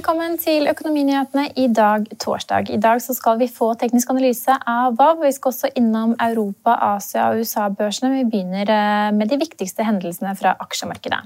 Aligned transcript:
Velkommen 0.00 0.38
til 0.40 0.64
Økonominyhetene 0.64 1.42
i 1.60 1.66
dag, 1.76 2.06
torsdag. 2.22 2.70
I 2.72 2.78
dag 2.80 3.02
skal 3.04 3.36
vi 3.36 3.50
få 3.52 3.66
teknisk 3.76 4.08
analyse 4.08 4.54
av 4.64 4.94
WAV. 4.96 5.26
Vi 5.26 5.32
skal 5.36 5.50
også 5.50 5.68
innom 5.76 6.14
Europa, 6.24 6.72
Asia 6.94 7.26
og 7.28 7.42
USA-børsene. 7.42 8.08
Vi 8.14 8.22
begynner 8.32 8.72
eh, 8.72 9.10
med 9.12 9.28
de 9.28 9.36
viktigste 9.42 9.84
hendelsene 9.84 10.32
fra 10.38 10.54
aksjemarkedet. 10.64 11.18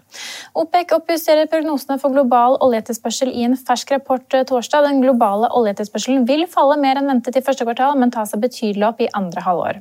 OPEC 0.58 0.95
oppjusterer 0.97 1.47
prognosene 1.52 2.00
for 2.02 2.17
global 2.17 2.58
oljeetterspørsel 2.67 3.30
i 3.30 3.45
en 3.47 3.55
fersk 3.55 3.92
rapport 3.95 4.34
eh, 4.34 4.42
torsdag. 4.50 4.89
Den 4.89 4.98
globale 5.05 5.52
oljeetterspørselen 5.55 6.27
vil 6.27 6.42
falle 6.50 6.75
mer 6.83 6.98
enn 6.98 7.12
ventet 7.12 7.39
i 7.39 7.45
første 7.47 7.69
kvartal, 7.69 7.95
men 8.00 8.11
ta 8.11 8.27
seg 8.27 8.42
betydelig 8.42 8.89
opp 8.91 9.06
i 9.06 9.11
andre 9.14 9.47
halvår. 9.47 9.80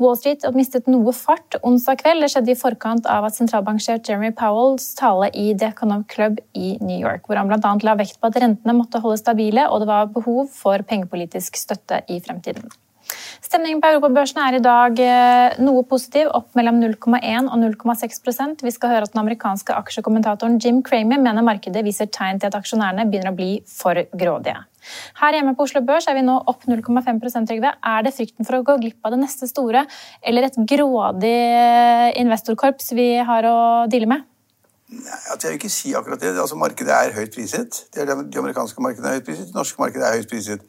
Wall 0.00 0.16
Street 0.16 0.48
mistet 0.56 0.88
noe 0.88 1.12
fart 1.12 1.60
onsdag 1.60 2.00
kveld. 2.06 2.24
Det 2.24 2.32
skjedde 2.32 2.56
i 2.56 2.58
forkant 2.62 3.12
av 3.18 3.28
at 3.28 3.36
sentralbanksjef 3.36 4.00
Jeremy 4.00 4.32
Powells 4.32 4.94
tale 4.96 5.28
i 5.36 5.50
The 5.52 5.74
Economic 5.74 6.08
Club 6.16 6.40
i 6.56 6.78
New 6.80 6.96
York, 6.96 7.28
hvor 7.28 7.36
han 7.36 7.52
bl.a. 7.52 7.76
la 7.84 7.98
vekt 8.00 8.16
på 8.16 8.29
at 8.30 8.42
rentene 8.42 8.76
måtte 8.76 9.02
holdes 9.02 9.24
stabile, 9.24 9.66
og 9.68 9.82
det 9.82 9.90
var 9.90 10.12
behov 10.14 10.46
for 10.54 10.86
pengepolitisk 10.86 11.58
støtte 11.60 12.04
i 12.08 12.20
fremtiden. 12.24 12.70
Stemningen 13.42 13.80
på 13.82 13.90
europabørsene 13.90 14.44
er 14.46 14.56
i 14.58 14.62
dag 14.62 15.00
eh, 15.02 15.58
noe 15.64 15.82
positiv, 15.88 16.28
opp 16.36 16.54
mellom 16.58 16.78
0,1 16.82 17.48
og 17.50 17.56
0,6% 17.64 18.64
Vi 18.66 18.72
skal 18.74 18.92
høre 18.92 19.08
at 19.08 19.14
den 19.14 19.22
amerikanske 19.22 19.74
aksjekommentatoren 19.74 20.58
Jim 20.62 20.82
Cramer 20.86 21.20
mener 21.22 21.46
markedet 21.46 21.82
viser 21.86 22.10
tegn 22.12 22.40
til 22.40 22.50
at 22.50 22.58
aksjonærene 22.58 23.08
begynner 23.10 23.32
å 23.32 23.38
bli 23.38 23.50
for 23.66 23.98
grådige. 24.14 24.60
Her 25.20 25.36
hjemme 25.36 25.56
på 25.56 25.66
Oslo 25.66 25.82
Børs 25.84 26.08
er 26.08 26.16
vi 26.16 26.24
nå 26.24 26.38
opp 26.48 26.64
0,5% 26.68 27.50
Trygve. 27.50 27.74
Er 27.84 28.06
det 28.06 28.14
frykten 28.16 28.48
for 28.48 28.60
å 28.60 28.64
gå 28.64 28.78
glipp 28.80 29.04
av 29.04 29.16
det 29.16 29.20
neste 29.24 29.48
store, 29.50 29.84
eller 30.24 30.46
et 30.46 30.60
grådig 30.72 31.36
investorkorps 32.22 32.94
vi 32.96 33.12
har 33.26 33.48
å 33.50 33.60
deale 33.90 34.14
med? 34.14 34.28
Altså 35.30 35.46
jeg 35.46 35.50
vil 35.50 35.52
ikke 35.52 35.68
si 35.68 35.92
akkurat 35.92 36.20
det. 36.20 36.40
Altså 36.40 36.56
Markedet 36.56 36.92
er 36.92 37.12
høyt 37.14 37.34
priset. 37.34 37.84
Det 37.94 38.02
er 38.02 38.22
de 38.22 38.38
amerikanske 38.38 38.82
markedene 38.82 39.08
er 39.08 39.12
høyt 39.12 39.24
priset. 39.24 39.46
Det 39.46 39.54
norske 39.54 39.82
markedet 39.82 40.08
er 40.08 40.16
høyt 40.16 40.28
priset. 40.28 40.60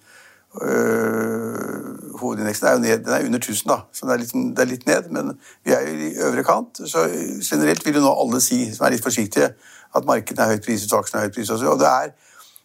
Uh, 0.52 2.18
hovedindeksen 2.20 2.68
er 2.68 2.72
jo 2.72 2.80
ned. 2.80 2.98
Den 3.00 3.14
er 3.14 3.26
under 3.26 3.40
1000, 3.40 3.70
da. 3.70 3.78
Så 3.94 4.06
det 4.06 4.14
er, 4.14 4.18
litt, 4.18 4.34
det 4.34 4.60
er, 4.60 4.66
litt, 4.66 4.88
ned. 4.88 5.10
Men 5.10 5.40
vi 5.66 5.72
er 5.72 5.88
jo 5.88 5.94
i 5.94 6.12
øvre 6.28 6.44
kant. 6.44 6.82
Så 6.90 7.08
generelt 7.50 7.86
vil 7.86 7.96
jo 7.96 8.02
nå 8.02 8.12
alle 8.24 8.42
si, 8.42 8.76
som 8.76 8.86
er 8.86 8.96
litt 8.96 9.04
forsiktige, 9.04 9.54
at 9.96 10.06
markedene 10.06 10.46
er 10.46 10.56
høyt 10.56 10.66
priset 10.66 10.94
og 10.94 11.02
aksjene 11.02 11.22
er 11.22 11.30
høyt 11.30 11.40
priset. 11.40 11.68
Og 11.68 11.80
det 11.80 11.88
er 11.88 12.14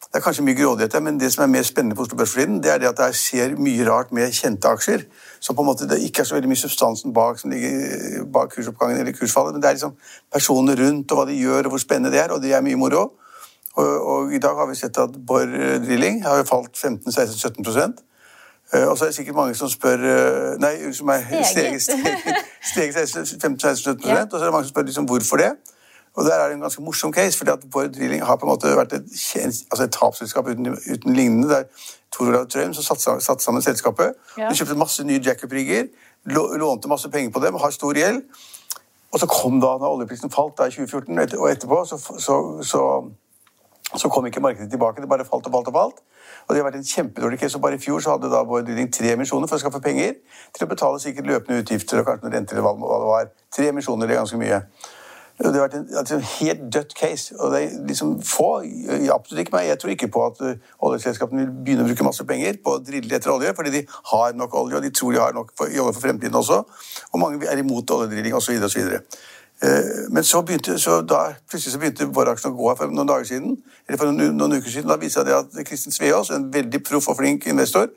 det 0.07 0.21
er 0.21 0.25
kanskje 0.25 0.45
mye 0.47 0.57
grådighet 0.57 0.93
her, 0.93 1.01
men 1.01 1.21
det 1.21 1.33
som 1.33 1.43
er 1.43 1.49
mer 1.51 1.65
spennende 1.67 1.97
på 1.97 2.03
Oslo 2.03 2.17
Børs 2.17 2.31
for 2.33 2.41
tiden, 2.41 2.63
det 2.63 2.71
er 2.73 2.79
det 2.79 2.89
at 2.89 3.01
det 3.01 3.17
skjer 3.19 3.57
mye 3.59 3.85
rart 3.89 4.13
med 4.17 4.33
kjente 4.33 4.69
aksjer. 4.69 5.03
Som 5.41 5.57
på 5.57 5.63
en 5.63 5.71
måte 5.71 5.89
det 5.89 6.03
ikke 6.05 6.21
er 6.23 6.29
så 6.29 6.37
veldig 6.37 6.51
mye 6.51 6.61
substansen 6.61 7.15
bak 7.15 7.39
som 7.41 7.51
ligger 7.53 8.25
bak 8.33 8.49
kursoppgangen 8.55 9.01
eller 9.01 9.17
kursfallet. 9.17 9.55
Men 9.55 9.63
det 9.63 9.69
er 9.69 9.75
liksom 9.79 9.95
personene 10.33 10.75
rundt 10.81 11.13
og 11.13 11.17
hva 11.21 11.27
de 11.29 11.39
gjør 11.39 11.69
og 11.69 11.75
hvor 11.75 11.83
spennende 11.83 12.13
det 12.15 12.21
er, 12.25 12.35
og 12.35 12.43
det 12.43 12.51
er 12.57 12.65
mye 12.65 12.81
moro. 12.81 13.03
Og, 13.77 13.93
og 14.09 14.33
i 14.33 14.41
dag 14.41 14.57
har 14.57 14.67
vi 14.71 14.79
sett 14.79 14.99
at 14.99 15.17
Borr 15.29 15.51
Drilling 15.85 16.23
har 16.25 16.37
jo 16.41 16.45
falt 16.49 16.79
15-16-17 16.81 17.93
uh, 18.73 18.87
og 18.89 18.97
så 18.97 19.05
er 19.05 19.11
det 19.11 19.17
sikkert 19.19 19.37
mange 19.37 19.55
som 19.55 19.69
spør 19.69 20.01
uh, 20.01 20.57
Nei, 20.63 20.93
som 20.97 21.09
er 21.13 21.21
steget 21.45 21.85
15-16-17 21.85 24.09
og 24.33 24.33
så 24.33 24.41
er 24.41 24.47
det 24.47 24.55
mange 24.55 24.65
som 24.65 24.73
spør 24.73 24.89
liksom, 24.89 25.05
hvorfor 25.05 25.37
det. 25.43 25.53
Og 26.17 26.25
der 26.25 26.35
er 26.35 26.49
det 26.49 26.55
en 26.55 26.65
ganske 26.65 26.83
morsom 26.83 27.13
case, 27.13 27.39
fordi 27.39 27.51
at 27.51 27.59
Bård 27.73 27.93
Drilling 27.93 28.25
har 28.25 28.37
på 28.37 28.47
en 28.47 28.51
måte 28.55 28.73
vært 28.77 28.93
et, 28.93 29.05
altså 29.71 29.85
et 29.85 29.93
tapsselskap 29.93 30.49
uten, 30.49 30.67
uten, 30.93 31.15
lignende. 31.15 31.49
der 31.49 31.65
Tor 32.13 32.27
Olav 32.27 32.47
Trøim 32.49 32.75
som 32.75 32.83
satte, 32.83 33.21
satt 33.21 33.43
sammen 33.43 33.63
selskapet. 33.63 34.15
Ja. 34.39 34.49
De 34.49 34.57
kjøpte 34.57 34.79
masse 34.79 35.05
nye 35.05 35.21
jackup-rigger, 35.21 35.91
lånte 36.33 36.89
masse 36.89 37.11
penger 37.13 37.31
på 37.31 37.43
dem, 37.45 37.59
har 37.61 37.71
stor 37.71 37.95
gjeld. 37.95 38.23
Og 39.13 39.21
så 39.21 39.27
kom 39.27 39.61
da, 39.61 39.77
når 39.81 39.93
oljeprisen 39.93 40.33
falt 40.33 40.57
da 40.59 40.67
i 40.67 40.73
2014, 40.73 41.39
og 41.39 41.51
etterpå 41.51 41.85
så, 41.85 41.99
så, 41.99 42.35
så, 42.63 42.81
så, 43.95 44.09
kom 44.09 44.27
ikke 44.27 44.41
markedet 44.41 44.71
tilbake. 44.71 45.01
Det 45.01 45.09
bare 45.09 45.25
falt 45.25 45.47
og 45.47 45.53
falt 45.53 45.69
og 45.69 45.77
falt. 45.77 46.03
Og 46.47 46.55
det 46.55 46.63
har 46.63 46.67
vært 46.71 46.81
en 46.81 46.89
kjempedårlig 46.89 47.39
case. 47.41 47.57
Og 47.57 47.63
bare 47.63 47.77
i 47.77 47.83
fjor 47.83 48.01
så 48.01 48.17
hadde 48.17 48.33
da 48.33 48.43
Bård 48.45 48.67
Drilling 48.67 48.93
tre 48.93 49.13
emisjoner 49.13 49.51
for 49.51 49.61
å 49.61 49.63
skaffe 49.63 49.81
penger 49.85 50.17
til 50.57 50.67
å 50.67 50.71
betale 50.73 51.01
sikkert 51.03 51.29
løpende 51.29 51.63
utgifter 51.63 52.01
og 52.01 52.09
kanskje 52.09 52.27
noen 52.27 52.39
renter 52.39 52.59
eller 52.59 52.77
hva 52.81 53.01
det 53.05 53.11
var. 53.13 53.33
Tre 53.57 53.69
emisjoner, 53.73 54.09
det 54.09 54.17
er 54.17 54.23
ganske 54.25 54.41
mye. 54.41 54.63
Det 55.39 55.53
har 55.53 55.67
vært 55.67 55.75
en, 55.77 55.89
altså 56.01 56.17
en 56.17 56.23
helt 56.23 56.61
dødt 56.73 56.95
case. 56.97 57.35
og 57.39 57.53
det 57.53 57.63
er 57.63 57.87
liksom 57.89 58.23
få, 58.25 58.65
absolutt 59.13 59.41
ikke 59.41 59.53
meg, 59.53 59.67
Jeg 59.69 59.79
tror 59.79 59.91
ikke 59.91 60.09
på 60.09 60.27
at 60.27 60.41
uh, 60.41 60.55
oljeselskapene 60.89 61.45
vil 61.45 61.51
begynne 61.65 61.85
å 61.85 61.89
bruke 61.91 62.07
masse 62.09 62.25
penger 62.25 62.57
på 62.65 62.73
å 62.73 62.81
drille 62.81 63.17
etter 63.17 63.33
olje, 63.35 63.53
fordi 63.57 63.71
de 63.75 63.83
har 64.13 64.33
nok 64.33 64.55
olje, 64.57 64.77
og 64.77 64.83
de 64.83 64.91
tror 64.91 65.13
de 65.13 65.21
har 65.21 65.37
nok 65.37 65.53
for, 65.59 65.69
olje 65.69 65.93
for 65.93 66.07
fremtiden 66.07 66.41
også. 66.41 66.63
Og 67.13 67.21
mange 67.21 67.51
er 67.53 67.61
imot 67.61 67.91
oljedrilling 67.91 68.39
osv. 68.39 68.57
osv. 68.65 68.97
Uh, 69.61 70.09
men 70.11 70.25
så 70.25 70.41
begynte, 70.41 70.79
så 70.81 71.03
da, 71.05 71.21
plutselig 71.51 71.77
så 71.77 71.83
begynte 71.85 72.09
vår-aksjen 72.17 72.55
å 72.55 72.57
gå 72.57 72.73
her 72.73 72.81
for 72.81 72.97
noen 72.97 73.13
dager 73.13 73.29
siden. 73.29 73.61
eller 73.87 74.01
for 74.01 74.13
noen, 74.13 74.41
noen 74.41 74.57
uker 74.57 74.71
siden, 74.71 74.89
Da 74.89 74.97
viste 74.97 75.25
det 75.25 75.37
at 75.37 75.63
Kristin 75.69 75.93
Sveaas, 75.93 76.33
en 76.33 76.49
veldig 76.53 76.81
proff 76.85 77.13
og 77.13 77.21
flink 77.21 77.47
investor, 77.47 77.93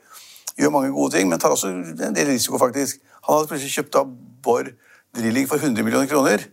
gjør 0.60 0.76
mange 0.76 0.92
gode 0.92 1.16
ting, 1.16 1.28
men 1.28 1.40
tar 1.40 1.56
også 1.56 1.72
en 1.72 2.14
del 2.14 2.26
risiko, 2.26 2.58
faktisk. 2.58 3.00
Han 3.24 3.36
hadde 3.36 3.48
plutselig 3.48 3.72
kjøpt 3.80 3.96
av 3.96 4.12
Borr 4.44 4.74
Drilling 5.16 5.48
for 5.48 5.56
100 5.56 5.84
millioner 5.84 6.06
kroner. 6.06 6.44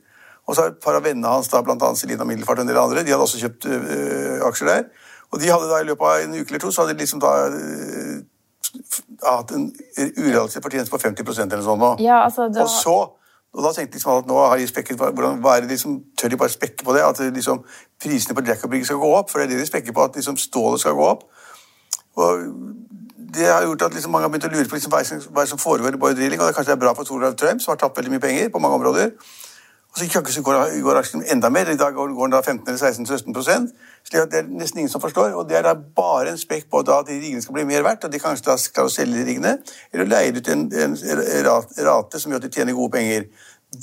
Og 0.47 0.55
så 0.55 0.63
har 0.63 0.71
et 0.71 0.79
par 0.83 0.95
av 0.95 1.03
vennene 1.03 1.27
hans, 1.27 1.49
da, 1.51 1.61
bl.a. 1.61 1.91
Selina 1.99 2.23
Middelfart 2.27 2.61
og 2.61 2.65
en 2.65 2.71
del 2.71 2.79
andre, 2.79 3.03
de 3.03 3.11
hadde 3.11 3.25
også 3.25 3.41
kjøpt 3.41 3.67
øh, 3.67 4.39
aksjer 4.47 4.71
der. 4.71 4.87
Og 5.31 5.41
de 5.41 5.51
hadde 5.51 5.67
da 5.67 5.81
i 5.83 5.87
løpet 5.89 6.07
av 6.07 6.23
en 6.23 6.37
uke 6.39 6.53
eller 6.53 6.63
to 6.63 6.71
så 6.71 6.85
hadde 6.85 6.95
de 6.95 7.03
liksom 7.03 7.19
da 7.19 7.33
øh, 7.51 8.17
hatt 9.25 9.51
en 9.57 9.67
urealistisk 9.97 10.63
fortjeneste 10.63 10.93
på 10.93 11.01
50% 11.03 11.51
eller 11.51 11.65
sånn 11.67 11.83
nå. 11.83 11.93
Ja, 12.03 12.23
altså, 12.23 12.47
da... 12.47 12.63
Og 12.63 12.71
så 12.71 12.97
og 13.57 13.63
da 13.63 13.71
tenkte 13.73 13.97
liksom 13.97 14.11
at 14.13 14.27
nå 14.29 14.37
har 14.37 14.59
de 14.59 14.67
spekket 14.69 14.99
hvordan, 14.99 15.39
hva 15.41 15.55
er 15.57 15.63
det 15.65 15.71
liksom, 15.71 16.01
Tør 16.19 16.29
de 16.29 16.37
bare 16.37 16.53
spekke 16.53 16.85
på 16.85 16.93
det? 16.93 17.01
At 17.01 17.19
liksom, 17.33 17.63
prisene 18.03 18.35
på 18.37 18.43
Jack 18.45 18.59
skal 18.59 18.99
gå 19.01 19.13
opp? 19.17 19.31
For 19.31 19.39
det 19.39 19.47
er 19.47 19.55
det 19.55 19.63
de 19.63 19.69
spekker 19.69 19.95
på, 19.95 20.03
at 20.03 20.15
liksom, 20.15 20.37
stålet 20.37 20.83
skal 20.83 20.93
gå 20.93 21.07
opp. 21.07 21.23
Og 22.21 22.43
det 23.33 23.47
har 23.47 23.63
gjort 23.63 23.87
at 23.87 23.93
liksom, 23.93 24.11
mange 24.11 24.27
har 24.27 24.33
begynt 24.33 24.45
å 24.45 24.53
lure 24.53 24.69
på 24.69 24.77
liksom, 24.77 24.93
hva, 24.93 25.45
som, 25.45 25.61
foregår 25.61 25.95
i 25.95 26.01
Boy 26.01 26.13
Drilling. 26.13 26.41
Og 26.41 26.51
det 26.51 26.55
kanskje 26.57 26.75
er 26.75 26.81
bra 26.81 26.93
for 26.93 27.07
Toralf 27.07 27.35
Trump, 27.39 27.63
som 27.63 27.73
har 27.73 27.81
tapt 27.81 27.97
veldig 27.97 28.13
mye 28.13 28.23
penger 28.23 28.53
på 28.53 28.61
mange 28.61 28.77
områder. 28.77 29.11
Og 29.97 30.29
så 30.29 30.41
går, 30.45 30.81
går 30.83 30.99
aksjen 30.99 31.23
enda 31.33 31.49
mer. 31.49 31.69
I 31.71 31.77
dag 31.77 31.93
går 31.93 32.11
den 32.13 32.33
da 32.35 32.41
15 32.41 32.67
eller 32.67 32.77
16-17 32.77 33.71
slik 34.07 34.21
at 34.21 34.31
Det 34.31 34.39
er 34.39 34.47
nesten 34.47 34.79
ingen 34.79 34.91
som 34.91 35.01
forstår. 35.01 35.33
Og 35.33 35.49
det 35.49 35.57
er 35.57 35.65
da 35.65 35.73
bare 35.73 36.31
en 36.31 36.37
spekk 36.37 36.69
på 36.69 36.83
at 36.83 37.09
de 37.09 37.17
riggene 37.17 37.41
skal 37.41 37.57
bli 37.57 37.65
mer 37.65 37.83
verdt, 37.83 38.05
og 38.05 38.13
de 38.13 38.21
kanskje 38.21 38.51
da 38.51 38.57
skal 38.61 38.89
selge 38.93 39.25
riggene, 39.25 39.57
eller 39.93 40.05
leie 40.05 40.31
ut 40.37 40.49
en, 40.53 40.67
en, 40.71 40.97
rate 41.87 42.19
som 42.19 42.31
gjør 42.31 42.43
at 42.43 42.47
de 42.47 42.53
tjener 42.53 42.77
gode 42.77 42.93
penger. 42.93 43.29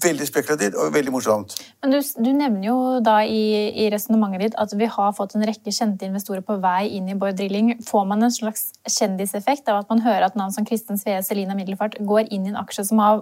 Veldig 0.03 0.27
spekulativt 0.27 0.79
og 0.81 0.95
veldig 0.95 1.13
morsomt. 1.13 1.59
Men 1.85 1.93
du, 1.93 1.99
du 2.01 2.31
nevner 2.33 2.65
jo 2.71 2.77
da 3.05 3.19
i, 3.29 3.69
i 3.85 3.91
resonnementet 3.93 4.41
ditt 4.41 4.57
at 4.59 4.73
vi 4.81 4.89
har 4.89 5.13
fått 5.13 5.35
en 5.37 5.45
rekke 5.45 5.75
kjente 5.77 6.09
investorer 6.09 6.41
på 6.47 6.57
vei 6.63 6.95
inn 6.97 7.11
i 7.13 7.17
Bård 7.21 7.37
Drilling. 7.37 7.75
Får 7.85 8.07
man 8.09 8.25
en 8.25 8.33
slags 8.33 8.71
kjendiseffekt 8.89 9.69
av 9.69 9.83
at 9.83 9.93
man 9.93 10.01
hører 10.07 10.25
at 10.31 10.39
navn 10.41 10.57
som 10.57 10.65
Kristin 10.65 10.97
Svee, 10.97 11.21
Selina 11.23 11.59
Middelfart 11.59 11.99
går 12.01 12.33
inn 12.33 12.49
i 12.49 12.55
en 12.55 12.63
aksje 12.63 12.87
som 12.89 13.03
har 13.05 13.21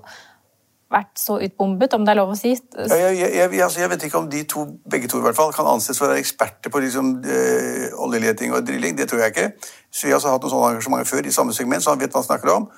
vært 0.92 1.18
så 1.20 1.38
utbombet, 1.42 1.96
om 1.96 2.06
det 2.06 2.14
er 2.14 2.20
lov 2.20 2.32
å 2.34 2.38
si? 2.38 2.54
Ja, 2.76 3.10
jeg, 3.10 3.32
jeg, 3.34 3.50
altså, 3.64 3.82
jeg, 3.82 3.90
vet 3.92 4.06
ikke 4.08 4.22
om 4.22 4.30
de 4.32 4.42
to, 4.48 4.64
begge 4.92 5.10
to 5.10 5.20
i 5.20 5.26
hvert 5.26 5.38
fall, 5.38 5.52
kan 5.56 5.68
anses 5.72 5.98
for 5.98 6.08
å 6.08 6.12
være 6.12 6.22
eksperter 6.22 6.72
på 6.72 6.82
liksom, 6.84 7.12
øh, 7.24 7.86
oljeleting 8.06 8.54
og 8.54 8.66
drilling. 8.68 8.96
Det 8.98 9.08
tror 9.10 9.24
jeg 9.24 9.34
ikke. 9.34 9.70
Jeg 10.02 10.16
har 10.16 10.34
hatt 10.36 10.46
noen 10.46 10.54
sånne 10.54 10.72
engasjementer 10.76 11.10
før 11.10 11.28
i 11.28 11.34
samme 11.34 11.56
segment, 11.56 11.84
så 11.84 11.94
han 11.94 12.02
vet 12.02 12.12
hva 12.12 12.22
han 12.22 12.30
snakker 12.30 12.54
om. 12.54 12.68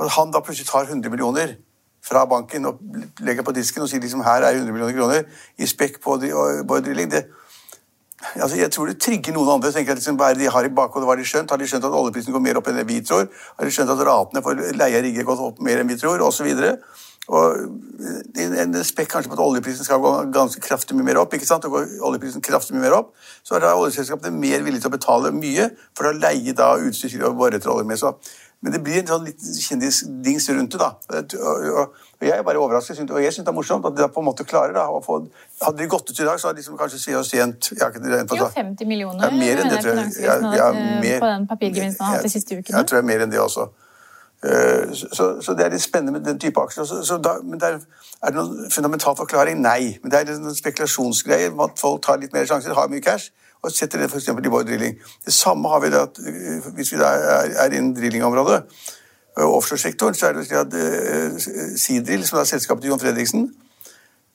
At 0.00 0.16
han 0.16 0.32
da 0.34 0.42
plutselig 0.44 0.70
tar 0.70 0.88
100 0.88 1.12
millioner 1.12 1.56
fra 2.02 2.24
banken 2.26 2.66
og 2.66 2.80
legger 3.22 3.46
på 3.46 3.54
disken 3.54 3.84
og 3.84 3.90
sier 3.90 4.02
liksom 4.02 4.24
her 4.26 4.42
er 4.42 4.58
100 4.58 4.74
millioner 4.74 4.96
kroner 4.96 5.22
i 5.58 5.68
spekk 5.70 6.00
på, 6.02 6.18
på 6.68 6.80
drilling. 6.82 7.10
Det, 7.12 7.22
altså 8.34 8.58
jeg 8.58 8.70
tror 8.74 8.90
det 8.90 8.98
trigger 9.02 9.36
noen 9.36 9.54
andre. 9.56 9.72
tenker 9.72 9.92
jeg 9.92 10.00
liksom, 10.00 10.18
Hva 10.18 10.30
er 10.30 10.38
det 10.38 10.44
de 10.44 10.50
har 10.54 10.66
i 10.66 10.72
bakhodet? 10.74 11.06
Hva 11.06 11.14
har 11.14 11.22
de 11.22 11.28
skjønt? 11.28 11.50
Har 11.50 11.62
de 11.62 11.68
skjønt 11.70 11.86
at 11.86 11.96
oljeprisen 12.00 12.34
går 12.34 12.42
mer 12.42 12.58
opp 12.58 12.70
enn 12.72 12.82
vi 12.88 13.00
tror? 13.06 13.28
Har 13.58 13.68
de 13.68 13.74
skjønt 13.74 13.94
at 13.94 14.04
ratene 14.08 14.42
for 14.42 14.58
leie 14.58 14.98
av 14.98 15.06
rigger 15.06 15.28
gått 15.28 15.46
opp 15.46 15.62
mer 15.62 15.82
enn 15.82 15.90
vi 15.90 15.98
tror? 16.00 16.22
Og 16.26 16.34
så 16.34 16.46
videre. 16.46 16.78
Og 17.30 17.54
en 18.42 18.78
spekk 18.84 19.12
kanskje 19.12 19.30
på 19.30 19.36
at 19.36 19.44
oljeprisen 19.44 19.86
skal 19.86 20.00
gå 20.02 20.12
ganske 20.34 20.62
kraftig 20.64 20.96
mye 20.98 21.06
mer 21.06 21.20
opp. 21.22 21.34
ikke 21.34 21.46
sant? 21.46 21.64
Og 21.68 21.76
går 21.76 21.90
oljeprisen 22.08 22.42
kraftig 22.42 22.74
mye 22.74 22.88
mer 22.88 22.96
opp, 22.98 23.12
så 23.46 23.56
er 23.56 23.62
da 23.62 23.76
oljeselskapene 23.78 24.34
mer 24.34 24.64
villige 24.66 24.82
til 24.82 24.90
å 24.90 24.96
betale 24.96 25.30
mye 25.36 25.68
for 25.94 26.10
å 26.10 26.16
leie 26.16 26.54
da 26.56 26.74
utstyr 26.82 27.22
og 27.28 27.44
olje 27.46 27.86
med. 27.86 28.00
Så 28.00 28.16
men 28.62 28.70
det 28.70 28.78
blir 28.86 29.00
en 29.00 29.08
sånn 29.10 29.24
litt 29.26 29.42
kjendisdings 29.42 30.44
rundt 30.54 30.76
det. 30.76 30.78
da. 30.78 30.92
Og 31.10 32.26
jeg 32.28 32.36
er 32.36 32.44
bare 32.46 32.60
overrasket, 32.62 33.10
og 33.10 33.18
jeg 33.18 33.34
syns 33.34 33.48
det 33.48 33.50
er 33.50 33.56
morsomt 33.56 33.88
at 33.88 33.96
de 33.98 34.06
på 34.14 34.22
en 34.22 34.28
måte 34.28 34.46
klarer 34.46 34.76
da, 34.76 34.84
å 34.86 35.00
få 35.02 35.18
Hadde 35.62 35.80
de 35.80 35.88
gått 35.90 36.12
ut 36.12 36.20
i 36.20 36.26
dag, 36.28 36.38
så 36.38 36.48
hadde 36.48 36.60
de 36.60 36.62
liksom 36.62 36.76
kanskje 36.78 37.00
Svea 37.02 37.18
og 37.18 37.26
Sent 37.26 37.72
Jo, 37.74 38.46
50 38.54 38.86
millioner 38.86 39.26
ja, 39.26 39.34
mer 39.34 39.64
enn 39.64 39.72
det, 39.72 39.80
tror 39.82 39.98
jeg. 39.98 40.12
Ja, 40.22 40.36
ja, 40.54 40.68
mer, 41.02 41.18
på 41.18 41.30
den 41.32 41.48
papirgevinsten 41.50 42.06
han 42.06 42.12
har 42.12 42.20
hatt 42.20 42.28
de 42.28 42.34
siste 42.36 42.60
ukene. 42.60 42.76
Jeg 42.76 42.90
tror 42.90 43.00
det 43.00 43.02
er 43.02 43.08
mer 43.10 43.26
enn 43.26 43.34
det 43.34 43.42
også. 43.42 43.66
Eh, 44.44 44.94
så, 44.94 45.28
så, 45.40 45.54
det 45.54 45.64
er 45.64 45.70
litt 45.70 45.82
spennende 45.82 46.18
med 46.18 46.26
den 46.26 46.38
type 46.38 46.60
aksjer. 46.60 46.84
Så, 46.84 47.02
så 47.06 47.18
da, 47.22 47.36
men 47.44 47.60
der, 47.60 47.78
Er 48.22 48.30
det 48.30 48.38
noen 48.38 48.70
fundamental 48.70 49.16
forklaring? 49.16 49.60
Nei. 49.62 49.98
Men 50.02 50.10
det 50.10 50.18
er 50.18 50.34
en 50.34 50.54
spekulasjonsgreie. 50.54 51.50
At 51.62 51.78
folk 51.80 52.02
tar 52.02 52.20
litt 52.22 52.32
mer 52.32 52.46
sjanser, 52.46 52.74
har 52.74 52.90
mye 52.90 53.02
cash 53.02 53.30
og 53.62 53.70
setter 53.70 54.00
det 54.02 54.10
f.eks. 54.10 54.28
i 54.28 54.50
vår 54.50 54.62
drilling. 54.66 54.96
Det 55.24 55.32
samme 55.34 55.68
har 55.70 55.80
vi 55.80 55.90
da 55.90 56.02
øh, 56.02 56.72
hvis 56.74 56.92
vi 56.92 56.98
da 56.98 57.10
er, 57.14 57.52
er 57.64 57.76
innen 57.76 57.94
drillingområdet. 57.96 58.62
Øh, 59.38 59.44
offshoresektoren 59.46 60.14
så 60.14 60.26
er 60.26 60.32
det 60.32 60.52
at 60.52 60.74
uh, 60.74 62.24
som 62.24 62.38
er 62.38 62.44
selskapet 62.44 62.82
til 62.82 62.88
John 62.88 63.00
Fredriksen, 63.00 63.54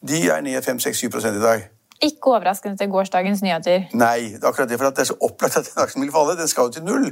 de 0.08 0.30
er 0.30 0.42
ned 0.42 0.64
5-6-7% 0.64 1.28
i 1.28 1.42
dag. 1.42 1.68
Ikke 2.02 2.24
overraskende 2.24 2.78
til 2.78 2.90
gårsdagens 2.90 3.42
nyheter. 3.42 3.84
Nei, 3.94 4.20
det 4.34 4.44
er 4.44 4.48
akkurat 4.48 4.70
det. 4.70 4.78
For 4.80 4.90
det 4.90 5.00
er 5.00 5.04
så 5.04 5.18
opplagt 5.22 5.58
at 5.58 5.66
den 5.66 5.84
aksjen 5.84 6.02
vil 6.02 6.12
falle. 6.12 6.38
Den 6.40 6.48
skal 6.48 6.62
jo 6.64 6.70
til 6.70 6.84
null. 6.84 7.08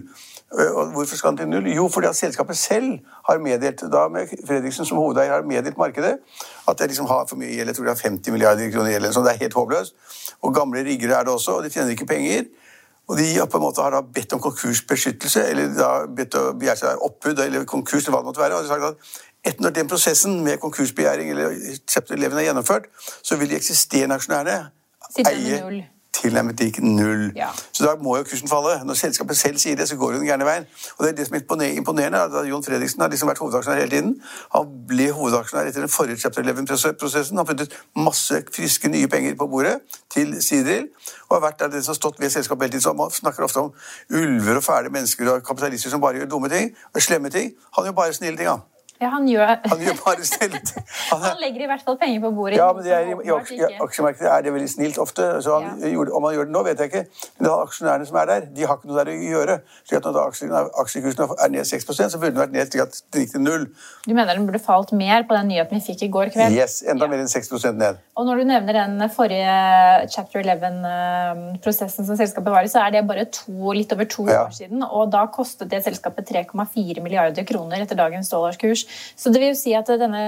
Og 0.55 0.91
hvorfor 0.91 1.17
skal 1.19 1.29
den 1.29 1.37
til 1.37 1.49
null? 1.49 1.67
Jo, 1.75 1.87
fordi 1.91 2.07
at 2.07 2.15
selskapet 2.15 2.57
selv 2.57 2.99
har 3.29 3.39
meddelt, 3.43 3.81
da 3.91 4.07
med 4.07 4.27
Fredriksen 4.47 4.85
som 4.85 4.97
hovedeier, 4.97 5.33
har 5.33 5.47
meddelt 5.47 5.77
markedet 5.77 6.17
at 6.67 6.79
det 6.79 6.87
liksom 6.87 7.05
har 7.05 7.25
for 7.29 7.35
mye 7.39 7.51
gjeld. 7.55 7.67
Jeg 7.67 7.75
tror 7.75 7.85
det 7.85 7.91
er 7.91 8.09
50 8.09 8.31
milliarder 8.31 8.71
kroner 8.71 8.91
gjeld. 8.91 9.13
Så 9.13 9.23
det 9.25 9.33
er 9.33 9.41
helt 9.43 9.53
håpløst. 9.53 9.95
Og 10.41 10.55
gamle 10.55 10.83
riggere 10.83 11.19
er 11.19 11.23
det 11.23 11.33
også, 11.33 11.51
og 11.51 11.63
de 11.63 11.69
tjener 11.69 11.89
ikke 11.89 12.05
penger. 12.05 12.43
Og 13.07 13.17
de 13.17 13.25
på 13.51 13.57
en 13.57 13.61
måte 13.61 13.81
har 13.81 13.91
da 13.93 14.01
bedt 14.01 14.33
om 14.33 14.39
konkursbeskyttelse, 14.41 15.43
eller 15.49 15.73
da 15.77 15.89
bedt 16.17 16.37
å 16.39 16.53
begjære 16.57 16.81
seg 16.81 17.03
oppbud 17.05 17.41
eller 17.43 17.65
konkurs, 17.69 18.07
eller 18.07 18.17
hva 18.17 18.23
det 18.23 18.31
måtte 18.31 18.41
være. 18.41 18.53
og 18.53 18.63
de 18.63 18.69
har 18.69 18.79
sagt 18.79 18.89
at 18.93 19.51
etter 19.51 19.61
når 19.61 19.75
den 19.75 19.87
prosessen 19.87 20.39
med 20.43 20.57
konkursbegjæring 20.57 21.29
eller 21.31 21.59
chapter 21.89 22.15
11 22.15 22.39
er 22.39 22.47
gjennomført, 22.47 22.87
så 23.21 23.37
vil 23.37 23.49
de 23.49 23.59
eksisterende 23.59 24.15
aksjonærene 24.15 24.71
eie 25.21 25.91
tilnærmet 26.25 26.59
lik 26.59 26.81
null. 26.83 27.29
Ja. 27.37 27.49
Så 27.71 27.85
da 27.85 27.95
må 28.01 28.17
jo 28.19 28.25
kursen 28.27 28.51
falle. 28.51 28.75
Når 28.85 28.99
selskapet 28.99 29.37
selv 29.37 29.61
sier 29.61 29.77
det, 29.79 29.87
så 29.89 29.97
går 29.99 30.15
det 30.15 30.21
den 30.23 30.29
gærne 30.29 30.47
veien. 30.47 30.67
Og 30.97 31.05
det 31.05 31.11
er 31.11 31.17
det 31.19 31.27
som 31.29 31.37
er 31.37 31.71
imponerende, 31.77 32.21
at 32.25 32.49
Jon 32.49 32.63
Fredriksen 32.65 33.01
har 33.01 33.11
liksom 33.13 33.31
vært 33.31 33.41
hovedaksjonær 33.43 33.81
hele 33.83 33.93
tiden. 33.93 34.13
Han 34.55 34.75
ble 34.89 35.09
hovedaksjonær 35.15 35.71
etter 35.71 35.85
den 35.85 35.93
forrige 35.93 36.21
chapter 36.23 36.43
11-prosessen. 36.43 37.37
Han 37.37 37.47
puttet 37.49 37.75
masse 37.95 38.43
friske, 38.55 38.91
nye 38.91 39.07
penger 39.11 39.37
på 39.39 39.47
bordet 39.51 39.77
til 40.13 40.35
Sidril. 40.43 40.89
Og 41.29 41.37
har 41.37 41.45
vært 41.49 41.59
der 41.63 41.73
den 41.73 41.83
som 41.83 41.93
har 41.95 42.01
stått 42.01 42.21
ved 42.21 42.33
selskapet 42.33 42.67
hele 42.67 42.77
tiden. 42.77 42.85
Så 42.87 42.93
man 42.93 43.11
snakker 43.11 43.47
ofte 43.47 43.65
om 43.65 43.73
ulver 44.11 44.61
og 44.61 44.63
fæle 44.63 44.93
mennesker 44.93 45.33
og 45.33 45.43
kapitalister 45.47 45.93
som 45.93 46.01
bare 46.01 46.21
gjør 46.21 46.31
dumme 46.35 46.49
ting 46.49 46.73
og 46.93 47.01
slemme 47.01 47.29
ting. 47.29 47.53
Han 47.77 47.87
gjør 47.89 47.99
bare 48.03 48.13
snille 48.13 48.37
ting, 48.37 48.49
han. 48.49 48.59
Ja, 48.59 48.74
han 49.01 49.27
gjør, 49.27 49.49
han 49.67 49.81
gjør 49.83 49.97
bare 50.05 50.25
snilt. 50.27 50.71
Han, 51.09 51.19
han, 51.21 51.39
legger 51.41 51.65
i 51.65 51.67
hvert 51.67 51.83
fall 51.83 51.97
penger 51.99 52.21
på 52.23 52.31
bordet. 52.37 52.59
Ja, 52.61 52.69
men 52.75 52.85
er, 52.87 53.09
i, 53.11 53.65
aksjemarkedet 53.83 54.29
er 54.31 54.45
det 54.45 54.53
veldig 54.55 54.69
snilt 54.71 54.99
ofte. 55.03 55.27
Så 55.43 55.57
han 55.57 55.81
ja. 55.83 55.91
gjorde, 55.91 56.13
om 56.15 56.23
han 56.27 56.37
gjør 56.37 56.47
det 56.47 56.55
nå, 56.55 56.61
vet 56.69 56.83
jeg 56.83 56.91
ikke. 56.91 57.03
Men 57.39 57.49
aksjonærene 57.51 58.07
som 58.07 58.19
er 58.21 58.29
der, 58.31 58.47
de 58.55 58.67
har 58.69 58.79
ikke 58.79 58.91
noe 58.91 58.99
der 59.01 59.11
å 59.11 59.17
gjøre. 59.33 59.57
Så 59.83 59.99
når 59.99 60.71
aksjekursen 60.85 61.35
er 61.35 61.51
ned 61.51 61.67
6% 61.67 62.15
så 62.15 62.21
burde 62.21 62.31
den 62.31 62.41
vært 62.41 62.55
ned 62.55 62.71
til 62.71 62.85
at 62.85 62.95
den 63.11 63.25
gikk 63.25 63.35
til 63.35 63.43
null. 63.43 63.67
Du 64.05 64.13
mener 64.13 64.31
den 64.31 64.47
burde 64.47 64.61
falt 64.63 64.93
mer 64.95 65.27
på 65.27 65.35
den 65.35 65.51
nyheten 65.51 65.75
vi 65.75 65.83
fikk 65.83 66.05
i 66.07 66.11
går 66.13 66.31
kveld? 66.33 66.55
Yes, 66.55 66.79
enda 66.85 67.09
ja. 67.09 67.11
mer 67.11 67.23
enn 67.25 67.31
6% 67.31 67.79
ned. 67.81 67.99
Og 68.15 68.27
når 68.29 68.39
du 68.39 68.47
nevner 68.47 68.79
den 68.79 69.09
forrige 69.11 69.55
chapter 70.13 70.39
11-prosessen 70.45 72.07
som 72.07 72.19
selskapet 72.19 72.53
var 72.53 72.63
i, 72.63 72.71
så 72.71 72.85
er 72.85 72.95
det 72.95 73.03
bare 73.09 73.27
to, 73.27 73.73
litt 73.75 73.91
over 73.91 74.07
to 74.07 74.27
ja. 74.29 74.45
år 74.45 74.55
siden. 74.55 74.85
Og 74.85 75.11
da 75.11 75.25
kostet 75.33 75.71
det 75.73 75.83
selskapet 75.83 76.31
3,4 76.31 77.03
milliarder 77.03 77.47
kroner 77.47 77.83
etter 77.83 77.99
dagens 77.99 78.31
Så 79.15 79.31
det 79.33 79.41
vil 79.41 79.53
jo 79.53 79.59
si 79.59 79.73
at 79.77 79.89
denne, 80.01 80.25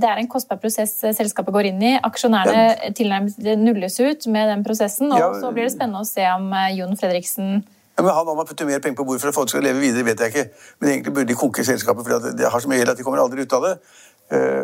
det 0.00 0.08
er 0.08 0.22
en 0.22 0.30
kostbar 0.30 0.60
prosess 0.62 0.96
selskapet 1.02 1.54
går 1.54 1.72
inn 1.72 1.84
i. 1.84 1.92
Aksjonærene 2.02 2.92
tilnærmet 2.98 3.52
nulles 3.60 4.00
ut 4.00 4.26
med 4.32 4.50
den 4.52 4.64
prosessen. 4.66 5.12
Og 5.12 5.22
ja, 5.22 5.30
så 5.40 5.52
blir 5.54 5.68
det 5.68 5.76
spennende 5.76 6.02
å 6.02 6.08
se 6.08 6.26
om 6.34 6.50
eh, 6.56 6.74
Jon 6.78 6.98
Fredriksen 6.98 7.62
ja, 7.92 8.00
men 8.00 8.14
Han 8.14 8.26
har 8.26 8.34
puttet 8.34 8.48
putter 8.48 8.66
mer 8.66 8.80
penger 8.80 8.96
på 8.96 9.04
bordet 9.04 9.20
for 9.20 9.28
at 9.28 9.36
folk 9.36 9.50
skal 9.52 9.66
leve 9.66 9.82
videre, 9.82 10.04
vet 10.06 10.20
jeg 10.20 10.32
ikke. 10.32 10.46
Men 10.80 10.90
egentlig 10.90 11.12
burde 11.14 11.28
de 11.28 11.36
konke 11.36 11.64
selskapet, 11.64 12.06
for 12.06 12.30
det 12.38 12.48
har 12.48 12.60
så 12.64 12.70
mye 12.70 12.78
gjeld 12.80 12.94
at 12.94 12.98
de 12.98 13.04
kommer 13.04 13.20
aldri 13.20 13.44
ut 13.44 13.52
av 13.52 13.66
det. 13.66 13.74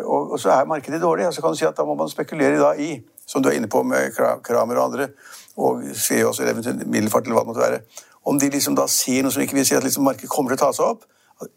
Og, 0.09 0.33
så 0.41 0.49
er 0.49 0.65
markedet 0.65 1.01
dårlig. 1.01 1.27
og 1.27 1.33
så 1.33 1.41
kan 1.41 1.53
du 1.53 1.59
si 1.59 1.65
at 1.65 1.77
Da 1.77 1.85
må 1.85 1.93
man 1.93 2.09
spekulere 2.09 2.71
i, 2.81 3.01
som 3.25 3.43
du 3.43 3.49
er 3.49 3.59
inne 3.59 3.69
på 3.69 3.83
med 3.83 4.17
Kramer 4.43 4.81
og 4.81 4.85
andre, 4.85 5.07
og 5.57 5.83
Sveås 5.93 6.39
også 6.39 6.47
eventuelt 6.49 6.87
Middelfart 6.87 7.27
eller 7.27 7.37
hva 7.37 7.43
det 7.43 7.51
måtte 7.51 7.61
være, 7.67 7.79
om 8.25 8.39
de 8.39 8.49
liksom 8.49 8.75
da 8.75 8.87
ser 8.87 9.21
noe 9.23 9.31
som 9.31 9.43
ikke 9.43 9.59
vil 9.59 9.65
si 9.67 9.75
at 9.77 9.83
liksom 9.83 10.03
markedet 10.03 10.29
kommer 10.29 10.55
til 10.55 10.57
å 10.57 10.65
ta 10.65 10.71
seg 10.73 10.85
opp. 10.85 11.05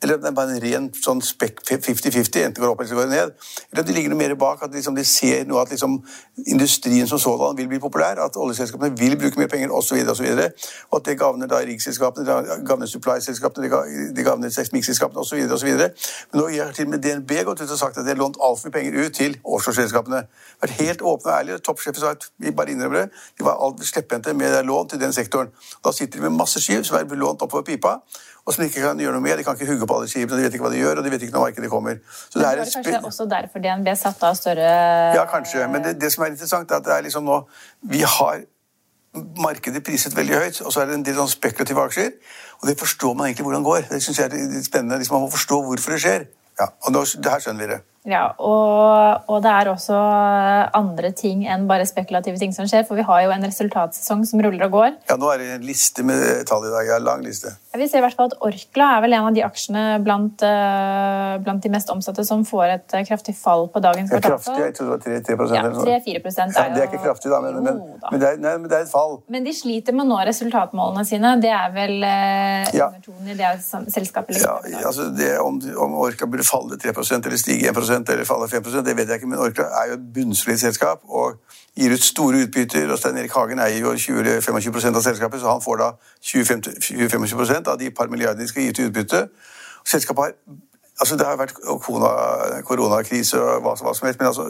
Eller 0.03 0.17
det 0.17 0.27
er 0.27 0.35
bare 0.35 0.55
en 0.55 0.63
ren 0.63 0.85
sånn 0.95 1.19
spekk 1.27 1.59
50-50, 1.67 2.45
enten 2.47 2.63
går 2.63 2.71
opp 2.71 2.83
eller 2.85 2.95
går 3.01 3.09
ned. 3.11 3.33
Eller 3.73 3.87
det 3.87 3.95
ligger 3.97 4.13
noe 4.13 4.21
mer 4.21 4.35
bak, 4.39 4.61
at 4.63 4.75
liksom 4.75 4.95
de 4.95 5.03
ser 5.07 5.43
noe 5.49 5.65
at 5.65 5.73
liksom 5.75 5.97
industrien 6.55 7.09
som 7.11 7.19
sådan 7.19 7.57
vil 7.59 7.67
bli 7.73 7.81
populær, 7.83 8.21
at 8.23 8.39
oljeselskapene 8.39 8.95
vil 8.99 9.17
bruke 9.19 9.41
mer 9.41 9.51
penger 9.51 9.75
osv., 9.75 9.99
og, 10.07 10.15
så 10.17 10.23
videre, 10.23 10.53
og 10.91 11.01
at 11.01 11.11
det 11.11 11.17
gagner 11.19 11.51
da 11.51 11.59
riggselskapene, 11.67 12.27
det 12.29 12.61
gagner 12.69 12.91
supply-selskapene, 12.93 13.83
det 14.15 14.27
gagner 14.27 14.55
seismikkselskapene 14.55 15.25
osv. 15.25 15.43
osv. 15.59 15.75
Men 15.75 16.39
nå 16.39 16.47
har 16.55 16.75
til 16.77 16.87
og 16.87 16.95
med 16.95 17.03
DNB 17.03 17.35
gått 17.51 17.65
ut 17.65 17.75
og 17.75 17.81
sagt 17.83 17.99
at 17.99 18.07
de 18.07 18.15
har 18.15 18.23
lånt 18.23 18.39
altfor 18.39 18.71
mye 18.71 18.79
penger 18.79 19.03
ut 19.03 19.19
til 19.19 19.39
offshoreselskapene. 19.43 20.25
Vært 20.63 20.79
helt 20.79 21.03
åpne 21.03 21.33
og 21.33 21.39
ærlige. 21.41 21.63
Toppsjefen 21.67 22.05
sa 22.05 22.15
at 22.15 22.31
vi 22.39 22.55
bare 22.55 22.71
innrømmer 22.71 23.03
det. 23.03 23.23
De 23.39 23.51
var 23.51 23.59
altfor 23.59 23.91
slepphendte 23.91 24.35
med 24.39 24.61
lån 24.69 24.95
til 24.95 25.03
den 25.03 25.15
sektoren. 25.17 25.51
Da 25.83 25.91
sitter 25.91 26.21
de 26.21 26.29
med 26.29 26.39
masse 26.39 26.63
skiv 26.63 26.87
som 26.87 27.01
er 27.01 27.19
lånt 27.19 27.43
oppover 27.43 27.67
pipa 27.67 27.99
og 28.43 28.55
som 28.55 28.63
de 28.63 28.69
ikke 28.71 28.83
kan 28.83 28.99
gjøre 28.99 29.15
noe 29.15 29.23
med. 29.23 29.37
De 29.39 29.45
kan 29.47 29.59
ikke 29.59 29.69
hugge 29.71 29.87
på 29.87 29.99
alle 29.99 30.09
skipene, 30.11 30.39
de 30.41 30.47
vet 30.47 30.57
ikke 30.57 30.67
hva 30.67 30.73
de 30.73 30.81
gjør, 30.81 30.99
og 30.99 31.05
de 31.07 31.13
vet 31.15 31.27
ikke 31.27 31.35
når 31.37 31.45
markedet 31.47 31.71
kommer. 31.71 32.01
Så 32.29 32.41
det, 32.41 32.47
er 32.49 32.59
det 32.59 32.73
kanskje 32.75 33.03
også 33.11 33.27
derfor 33.31 33.63
DNB 33.63 33.93
satte 33.99 34.31
av 34.31 34.39
større 34.39 34.73
Ja, 35.15 35.27
kanskje. 35.31 35.69
Men 35.71 35.87
det, 35.87 35.95
det, 36.03 36.11
som 36.15 36.27
er 36.27 36.33
interessant, 36.35 36.71
er 36.71 36.83
at 36.83 36.89
det 36.89 36.97
er 36.97 37.07
liksom 37.07 37.29
nå 37.29 37.39
Vi 37.93 38.03
har 38.03 38.43
markedet 39.39 39.85
priset 39.85 40.17
veldig 40.17 40.39
høyt, 40.41 40.61
og 40.65 40.73
så 40.73 40.83
er 40.83 40.91
det 40.91 40.99
en 40.99 41.07
del 41.07 41.19
sånn 41.21 41.31
spekulative 41.31 41.87
aksjer. 41.87 42.13
Og 42.63 42.69
det 42.71 42.79
forstår 42.81 43.15
man 43.15 43.29
egentlig 43.29 43.47
hvordan 43.47 43.63
det 43.63 43.71
går. 43.71 43.89
Det 43.91 44.03
syns 44.03 44.21
jeg 44.23 44.31
er 44.31 44.53
litt 44.57 44.67
spennende. 44.67 44.99
Liksom 44.99 45.19
man 45.19 45.27
må 45.27 45.33
forstå 45.35 45.59
hvorfor 45.69 45.95
det 45.95 46.03
skjer. 46.03 46.29
Ja, 46.61 46.69
og 46.85 46.93
nå, 46.95 47.03
det 47.05 47.33
her 47.33 47.43
skjønner 47.43 47.65
vi 47.65 47.73
det. 47.73 47.81
Ja, 48.11 48.23
og, 48.43 49.29
og, 49.31 49.37
det 49.45 49.51
er 49.53 49.69
også 49.71 49.97
andre 50.75 51.13
ting 51.17 51.45
enn 51.47 51.69
bare 51.71 51.87
spekulative 51.87 52.41
ting 52.41 52.55
som 52.55 52.67
skjer. 52.69 52.85
For 52.89 52.99
vi 52.99 53.07
har 53.07 53.23
jo 53.27 53.35
en 53.35 53.47
resultatsesong 53.47 54.25
som 54.29 54.43
ruller 54.43 54.67
og 54.67 54.79
går. 54.79 54.97
Ja, 55.11 55.19
nå 55.21 55.31
er 55.33 55.43
det 55.43 55.51
en 55.57 55.67
liste 55.67 56.05
med 56.07 56.43
tall 56.51 56.67
i 56.67 56.73
dag. 56.75 56.89
Ja, 56.91 56.99
lang 57.03 57.23
liste. 57.27 57.55
Vi 57.73 57.87
ser 57.89 58.03
i 58.03 58.05
hvert 58.05 58.17
fall 58.19 58.29
at 58.29 58.35
Orkla 58.45 58.87
er 58.99 59.03
vel 59.05 59.15
en 59.17 59.27
av 59.31 59.37
de 59.37 59.43
aksjene 59.47 59.83
blant, 60.05 60.43
uh, 60.45 61.39
blant 61.41 61.63
de 61.65 61.71
mest 61.73 61.89
omsatte 61.93 62.25
som 62.29 62.43
får 62.45 62.65
et 62.75 62.97
uh, 62.99 63.01
kraftig 63.09 63.33
fall 63.39 63.65
på 63.73 63.81
dagens 63.81 64.13
kvartal. 64.13 64.35
Ja, 64.35 64.37
kraftig, 64.37 64.57
jeg 64.61 64.75
trodde 64.77 64.99
det 64.99 65.37
var 65.39 65.49
3, 65.49 65.49
3 65.49 65.57
ja, 65.57 65.63
3-4 66.03 66.21
er 66.21 66.53
ja, 66.53 66.67
Det 66.75 66.83
er 66.83 66.91
ikke 66.91 67.01
kraftig, 67.07 67.33
da, 67.33 67.41
men, 67.45 67.57
men, 67.65 67.81
men, 68.11 68.21
det 68.21 68.29
er, 68.29 68.37
nei, 68.43 68.53
men, 68.59 68.69
det 68.69 68.77
er, 68.77 68.85
et 68.85 68.93
fall. 68.93 69.17
Men 69.33 69.49
de 69.49 69.55
sliter 69.57 69.97
med 69.97 70.05
å 70.05 70.11
nå 70.11 70.21
resultatmålene 70.29 71.07
sine. 71.09 71.33
Det 71.41 71.55
er 71.57 71.73
vel 71.73 71.97
uh, 72.05 72.69
ja. 72.77 72.91
undertonen 72.91 73.33
i 73.33 73.39
det 73.41 73.55
selskapet 73.65 74.37
ligger 74.37 74.69
ja, 74.73 74.85
altså 74.89 75.09
det, 75.17 75.33
om, 75.41 75.57
om 75.81 75.97
Orkla 76.05 76.29
burde 76.29 76.45
falle 76.45 76.77
3% 76.81 77.29
eller 77.31 77.41
stige 77.41 77.73
1% 77.73 78.13
eller 78.13 78.29
falle 78.29 78.49
5% 78.53 78.85
det 78.85 78.97
vet 78.99 79.09
jeg 79.09 79.23
ikke, 79.23 79.33
men 79.33 79.41
Orkla 79.41 79.71
er 79.81 79.93
jo 79.93 79.99
et 79.99 80.07
bunnsolid 80.15 80.61
selskap 80.61 81.01
og 81.09 81.41
gir 81.79 81.93
ut 81.93 82.05
store 82.05 82.45
utbytter. 82.45 82.91
og 82.93 82.99
Stein 82.99 83.17
Erik 83.17 83.33
Hagen 83.37 83.61
eier 83.63 83.81
jo 83.81 83.95
20-25 83.97 84.97
av 84.97 85.03
selskapet, 85.05 85.41
så 85.41 85.55
han 85.55 85.65
får 85.65 85.81
da 85.81 85.89
20-25 86.21 87.62
av 87.69 87.79
de 87.79 87.91
par 87.91 88.11
milliardene 88.13 88.43
de 88.43 88.49
skal 88.49 88.63
gi 88.63 88.73
til 88.73 88.91
utbytte. 88.91 89.27
Selskapet 89.85 90.23
har 90.25 90.33
altså 91.01 91.17
Det 91.17 91.27
har 91.27 91.37
vært 91.37 91.55
koronakrise 92.65 93.41
og 93.41 93.63
hva, 93.63 93.75
hva 93.75 93.95
som 93.95 94.07
helst, 94.07 94.21
men 94.21 94.29
altså 94.29 94.49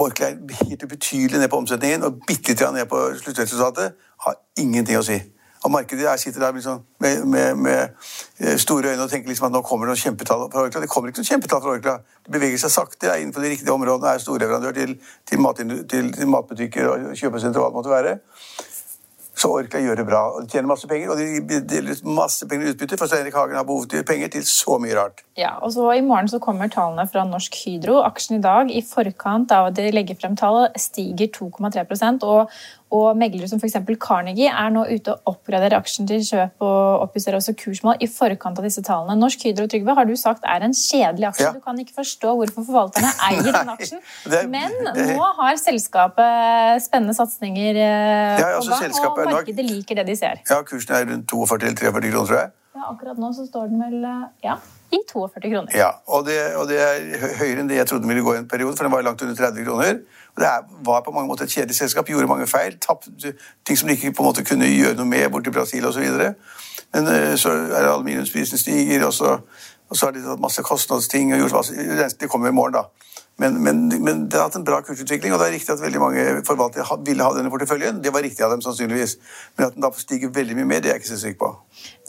Orkla 0.00 0.30
er 0.30 0.36
helt 0.64 0.82
ubetydelig 0.82 1.38
ned 1.38 1.48
på 1.48 1.58
omsetningen 1.60 2.06
og 2.06 2.22
bitte 2.26 2.54
litt 2.54 2.62
ned 2.72 2.86
på 2.88 3.00
sluttresultatet. 3.20 3.98
Har 4.24 4.38
ingenting 4.56 4.96
å 4.96 5.04
si. 5.04 5.18
Og 5.64 5.70
markedet 5.70 6.06
der 6.06 6.16
sitter 6.16 6.40
der 6.40 6.54
liksom 6.56 6.78
med, 7.00 7.24
med, 7.24 7.54
med, 7.54 7.88
store 8.56 8.94
øyne 8.94 9.02
og 9.02 9.10
tenker 9.10 9.28
liksom 9.28 9.46
at 9.46 9.52
nå 9.52 9.60
kommer 9.60 9.86
det 9.86 9.92
noen 9.92 10.02
kjempetall 10.02 10.46
fra 10.52 10.62
Orkla. 10.64 10.80
Det 10.80 10.88
kommer 10.88 11.12
ikke 11.12 11.20
noen 11.20 11.28
kjempetall 11.28 11.60
fra 11.60 11.74
Orkla. 11.74 11.96
Det 12.24 12.32
beveger 12.32 12.62
seg 12.62 12.72
sakte, 12.72 13.10
er 13.10 13.20
innenfor 13.20 13.44
de 13.44 13.50
riktige 13.52 13.72
områdene, 13.72 14.14
er 14.14 14.24
storleverandør 14.24 14.72
til, 14.78 14.94
til, 15.28 15.40
mat, 15.44 15.60
til, 15.90 16.12
til 16.16 16.32
matbutikker 16.32 16.88
og 16.88 17.12
kjøpesentre 17.20 17.60
og 17.60 17.66
hva 17.66 17.68
det 17.68 17.76
måtte 17.76 17.92
være. 17.92 18.16
Så 19.40 19.48
orker 19.48 19.70
Orkla 19.70 19.80
gjøre 19.80 20.02
det 20.02 20.06
bra. 20.08 20.20
og 20.34 20.44
De 20.44 20.52
tjener 20.52 20.68
masse 20.68 20.88
penger, 20.88 21.12
og 21.12 21.20
de 21.20 21.60
deler 21.64 22.00
masse 22.04 22.48
penger 22.48 22.66
i 22.66 22.72
utbytte, 22.74 22.98
for 23.00 23.08
Stein 23.08 23.24
Erik 23.24 23.38
Hagen 23.38 23.56
har 23.56 23.64
behov 23.64 23.86
for 23.86 24.08
penger 24.08 24.32
til 24.34 24.44
så 24.44 24.76
mye 24.82 24.96
rart. 24.98 25.22
Ja, 25.38 25.54
og 25.64 25.72
så 25.72 25.86
I 25.96 26.02
morgen 26.04 26.28
så 26.28 26.40
kommer 26.42 26.68
tallene 26.68 27.06
fra 27.08 27.24
Norsk 27.24 27.56
Hydro. 27.62 28.02
Aksjen 28.04 28.36
i 28.36 28.42
dag, 28.44 28.68
i 28.68 28.84
forkant 28.84 29.54
av 29.56 29.70
at 29.70 29.78
de 29.78 29.88
legger 29.94 30.18
frem 30.20 30.36
tall, 30.36 30.66
stiger 30.76 31.32
2,3% 31.38 32.26
og, 32.28 32.52
og 32.90 33.18
meglere 33.18 33.46
som 33.50 33.60
f.eks. 33.62 33.76
Carnegie 34.02 34.50
er 34.50 34.72
nå 34.74 34.82
ute 34.88 35.14
og 35.14 35.34
oppgraderer 35.34 35.78
aksjen 35.78 36.08
til 36.10 36.22
kjøp 36.26 36.64
og 36.66 37.04
oppjusterer 37.06 37.38
også 37.38 37.54
kursmål 37.58 38.02
i 38.02 38.08
forkant 38.10 38.58
av 38.58 38.66
disse 38.66 38.82
tallene. 38.86 39.14
Norsk 39.20 39.46
Hydro 39.46 39.68
Trygve 39.70 39.94
har 39.98 40.08
du 40.08 40.16
sagt 40.18 40.46
er 40.48 40.66
en 40.66 40.74
kjedelig 40.74 41.28
aksje. 41.30 41.46
Ja. 41.46 41.52
Du 41.54 41.62
kan 41.62 41.78
ikke 41.78 41.94
forstå 42.00 42.34
hvorfor 42.40 42.66
forvalterne 42.66 43.12
eier 43.28 43.46
den 43.46 43.74
aksjen. 43.76 44.02
det, 44.32 44.42
Men 44.50 44.74
nå 44.82 45.30
har 45.38 45.60
selskapet 45.62 46.82
spennende 46.82 47.14
satsinger 47.14 47.78
eh, 47.78 48.42
ja, 48.42 48.56
altså, 48.58 48.74
på 48.74 48.90
gang, 48.98 49.14
og 49.14 49.36
markedet 49.38 49.66
liker 49.66 50.02
det 50.02 50.08
de 50.10 50.18
ser. 50.18 50.42
Ja, 50.50 50.62
kursen 50.66 50.96
er 50.98 51.06
rundt 51.12 51.30
42-43 51.30 51.94
kroner, 51.94 52.26
tror 52.26 52.38
jeg. 52.40 52.50
Ja, 52.70 52.84
akkurat 52.92 53.18
nå 53.18 53.32
så 53.34 53.44
står 53.46 53.70
den 53.70 53.80
vel 53.82 54.04
eh, 54.06 54.26
ja, 54.46 54.58
i 54.94 55.00
42 55.06 55.40
kroner. 55.46 55.74
Ja, 55.76 55.90
og 56.10 56.26
det, 56.26 56.38
og 56.58 56.66
det 56.70 56.78
er 56.82 57.38
høyere 57.40 57.62
enn 57.62 57.70
det 57.70 57.78
jeg 57.80 57.90
trodde 57.90 58.06
den 58.06 58.12
ville 58.12 58.26
gå 58.26 58.34
i 58.36 58.40
en 58.42 58.50
periode, 58.50 58.76
for 58.78 58.86
den 58.86 58.94
var 58.94 59.06
langt 59.06 59.22
under 59.26 59.38
30 59.38 59.66
kroner. 59.66 60.00
Det 60.38 60.48
var 60.86 61.02
på 61.04 61.10
mange 61.10 61.28
måter 61.28 61.44
et 61.44 61.50
kjedelig 61.50 61.76
selskap, 61.76 62.08
gjorde 62.08 62.26
mange 62.26 62.46
feil. 62.46 62.78
tapte 62.78 63.34
ting 63.66 63.78
som 63.78 63.88
de 63.88 63.94
ikke 63.94 64.12
på 64.12 64.22
en 64.22 64.26
måte 64.26 64.44
kunne 64.44 64.68
gjøre 64.68 64.94
noe 64.96 65.06
med 65.06 65.30
borti 65.30 65.50
Brasil 65.50 65.86
osv. 65.86 66.06
Men 66.94 67.08
eh, 67.08 67.36
så 67.36 67.50
er 67.50 67.90
aluminiumsprisen 67.92 68.58
stiger, 68.58 69.06
og 69.06 69.12
så, 69.12 69.38
og 69.90 69.98
så 69.98 70.06
har 70.06 70.14
de 70.14 70.22
tatt 70.24 70.42
masse 70.42 70.62
kostnadsting 70.62 71.34
og 71.34 71.44
gjort 71.44 72.16
Det 72.20 72.28
kommer 72.30 72.48
i 72.48 72.54
morgen, 72.54 72.78
da. 72.78 73.10
Men, 73.40 73.56
men, 73.64 73.88
men, 74.04 74.26
det 74.28 74.36
har 74.36 74.50
hatt 74.50 74.56
en 74.58 74.66
bra 74.68 74.82
kursutvikling, 74.84 75.32
og 75.32 75.40
det 75.40 75.46
er 75.48 75.54
riktig 75.54 75.72
at 75.72 75.80
veldig 75.80 76.00
mange 76.02 76.24
forvaltere 76.44 76.98
ville 77.06 77.24
ha 77.24 77.32
denne 77.32 77.48
porteføljen. 77.52 78.02
Det 78.04 78.12
var 78.12 78.24
riktig 78.26 78.44
av 78.44 78.52
dem, 78.52 78.60
sannsynligvis. 78.64 79.14
Men 79.56 79.70
at 79.70 79.78
den 79.78 79.86
da 79.86 79.90
stiger 79.96 80.34
veldig 80.34 80.58
mye 80.58 80.68
mer, 80.68 80.82
det 80.84 80.90
er 80.90 80.98
jeg 80.98 81.02
ikke 81.02 81.10
så 81.10 81.20
sikker 81.22 81.40
på. 81.40 81.50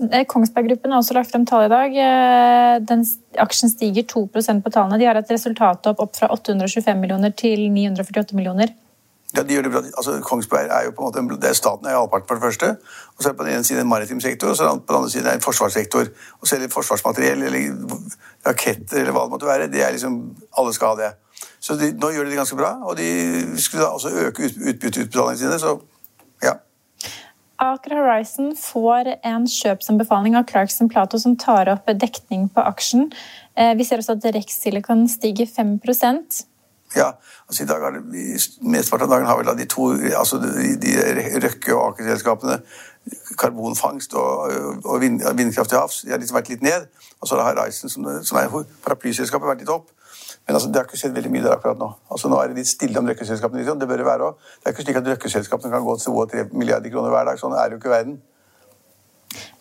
Eh, 0.10 0.26
Kongsberg 0.28 0.68
Gruppen 0.68 0.92
har 0.92 1.00
også 1.00 1.16
lagt 1.16 1.32
frem 1.32 1.48
tall 1.48 1.70
i 1.70 1.72
dag. 1.72 1.96
Eh, 2.08 2.74
den, 2.90 3.06
aksjen 3.40 3.72
stiger 3.72 4.10
2% 4.12 4.66
på 4.66 4.74
tallene. 4.76 5.00
De 5.00 5.08
har 5.08 5.22
et 5.22 5.32
resultat 5.32 5.88
opp, 5.94 6.04
opp 6.04 6.20
fra 6.20 6.28
825 6.36 7.00
millioner 7.00 7.32
til 7.32 7.64
948 7.72 8.36
millioner. 8.36 8.76
Ja, 9.36 9.44
de 9.44 9.56
gjør 9.56 9.64
det 9.64 9.72
bra. 9.72 9.82
Altså, 9.98 10.18
Kongsberg 10.28 10.68
er 10.68 10.86
jo 10.86 10.92
på 10.92 11.08
en 11.08 11.28
måte, 11.28 11.38
det 11.42 11.50
er 11.50 11.56
Staten 11.56 11.88
er 11.88 11.96
halvparten, 11.96 12.28
for 12.28 12.36
det 12.36 12.44
første. 12.44 12.70
Og 13.16 13.24
så 13.24 13.30
er 13.30 13.32
det 13.32 13.40
på 13.40 13.46
den 13.48 13.54
ene 13.54 13.64
siden 13.64 13.82
en 13.82 13.90
maritim 13.90 14.20
sektor, 14.20 14.52
og 14.52 14.58
så 14.58 14.64
er 14.64 14.74
det 14.74 14.84
på 14.88 14.94
den 14.94 15.00
andre 15.00 15.10
siden 15.10 15.30
en 15.32 15.46
forsvarssektor. 15.46 16.10
Og 16.42 16.48
selge 16.48 16.70
forsvarsmateriell 16.70 17.44
eller 17.48 17.86
raketter 18.48 19.00
eller 19.00 19.16
hva 19.16 19.24
det 19.24 19.36
måtte 19.36 19.48
være, 19.48 19.70
det 19.72 19.86
er 19.86 19.96
liksom 19.96 20.18
Alle 20.58 20.74
skal 20.74 20.88
ha 20.88 21.00
det. 21.04 21.12
Så 21.60 21.78
de, 21.80 21.94
nå 21.94 22.10
gjør 22.12 22.28
de 22.28 22.34
det 22.34 22.42
ganske 22.42 22.58
bra, 22.58 22.74
og 22.84 22.98
de 22.98 23.08
skulle 23.62 23.86
da 23.86 23.94
også 23.96 24.10
øke 24.28 24.50
utbytteutbetalingene 24.50 25.38
sine, 25.38 25.60
så 25.62 25.78
ja. 26.44 26.58
Aker 27.62 27.94
Horizon 27.96 28.56
får 28.58 29.12
en 29.22 29.46
kjøpsanbefaling 29.46 30.36
av 30.38 30.48
Clarkson 30.50 30.90
Plato 30.90 31.20
som 31.22 31.38
tar 31.38 31.70
opp 31.70 31.90
dekning 32.02 32.48
på 32.50 32.64
aksjen. 32.66 33.12
Eh, 33.56 33.76
vi 33.78 33.86
ser 33.86 34.02
også 34.02 34.18
at 34.18 34.26
Rex 34.36 34.58
Silicon 34.64 35.06
stiger 35.10 35.46
5 35.46 35.78
ja, 36.96 37.12
altså 37.48 37.64
i 37.64 37.68
dag 37.70 37.86
det, 37.94 38.26
Mesteparten 38.62 39.08
av 39.08 39.14
dagen 39.14 39.30
har 39.30 39.40
vel 39.40 39.52
de 39.58 39.68
to 39.70 39.92
altså 40.18 40.40
de, 40.42 40.76
de 40.82 40.96
Røkke- 41.46 41.76
og 41.76 41.94
Aker-selskapene 41.94 42.60
karbonfangst 43.40 44.14
og, 44.14 44.52
og 44.86 45.00
vind, 45.02 45.22
vindkraft 45.38 45.72
til 45.72 45.80
havs 45.80 46.04
de 46.06 46.12
har 46.14 46.22
liksom 46.22 46.38
vært 46.38 46.52
litt 46.52 46.66
ned. 46.66 46.86
Og 47.22 47.30
så 47.30 47.40
har 47.40 47.56
Horizon, 47.56 47.90
som, 47.90 48.08
som 48.26 48.38
er 48.42 48.52
paraplyselskapet, 48.86 49.48
vært 49.48 49.64
litt 49.64 49.74
opp. 49.74 49.90
Men 50.48 50.58
altså, 50.58 50.70
det 50.70 50.80
har 50.80 50.88
ikke 50.88 50.98
skjedd 50.98 51.14
veldig 51.16 51.32
mye 51.34 51.44
der 51.46 51.54
akkurat 51.54 51.80
nå. 51.80 51.92
Altså, 52.12 52.30
nå 52.32 52.40
er 52.42 52.50
det 52.50 52.62
litt 52.62 52.70
stille 52.70 52.98
om 53.00 53.08
røkkeselskapene. 53.10 53.62
Liksom. 53.62 53.80
Det 53.82 53.88
bør 53.90 54.02
det 54.02 54.08
være 54.08 54.30
òg. 54.30 54.48
Det 54.58 54.70
er 54.70 54.76
ikke 54.76 54.86
slik 54.88 55.00
at 55.00 55.10
røkkeselskapene 55.12 55.74
kan 55.74 55.86
gå 55.86 55.96
til 56.02 56.16
2-3 56.18 56.46
milliarder 56.58 56.94
kroner 56.94 57.14
hver 57.14 57.30
dag. 57.30 57.42
Sånn 57.42 57.54
er 57.54 57.70
det 57.70 57.78
jo 57.78 57.82
ikke 57.82 57.94
verden. 57.94 58.18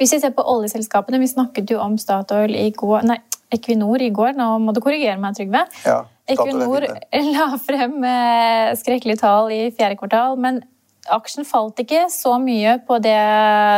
Hvis 0.00 0.14
vi 0.16 0.20
ser 0.22 0.32
på 0.34 0.44
oljeselskapene, 0.54 1.20
vi 1.20 1.28
snakket 1.30 1.70
jo 1.70 1.82
om 1.84 1.98
Statoil 2.00 2.56
i 2.56 2.70
går, 2.74 3.04
nei, 3.06 3.20
Equinor 3.54 4.02
i 4.02 4.10
går. 4.14 4.34
Nå 4.38 4.48
må 4.62 4.74
du 4.74 4.82
korrigere 4.84 5.18
meg, 5.20 5.36
Trygve. 5.38 5.64
Ja, 5.86 6.02
Equinor 6.30 6.86
la 7.34 7.46
frem 7.62 7.96
eh, 8.06 8.74
skrekkelige 8.78 9.22
tall 9.22 9.50
i 9.54 9.62
fjerde 9.74 9.98
kvartal, 10.00 10.38
men 10.40 10.62
aksjen 11.10 11.48
falt 11.48 11.80
ikke 11.82 12.04
så 12.12 12.36
mye 12.42 12.76
på 12.86 13.00
det, 13.02 13.16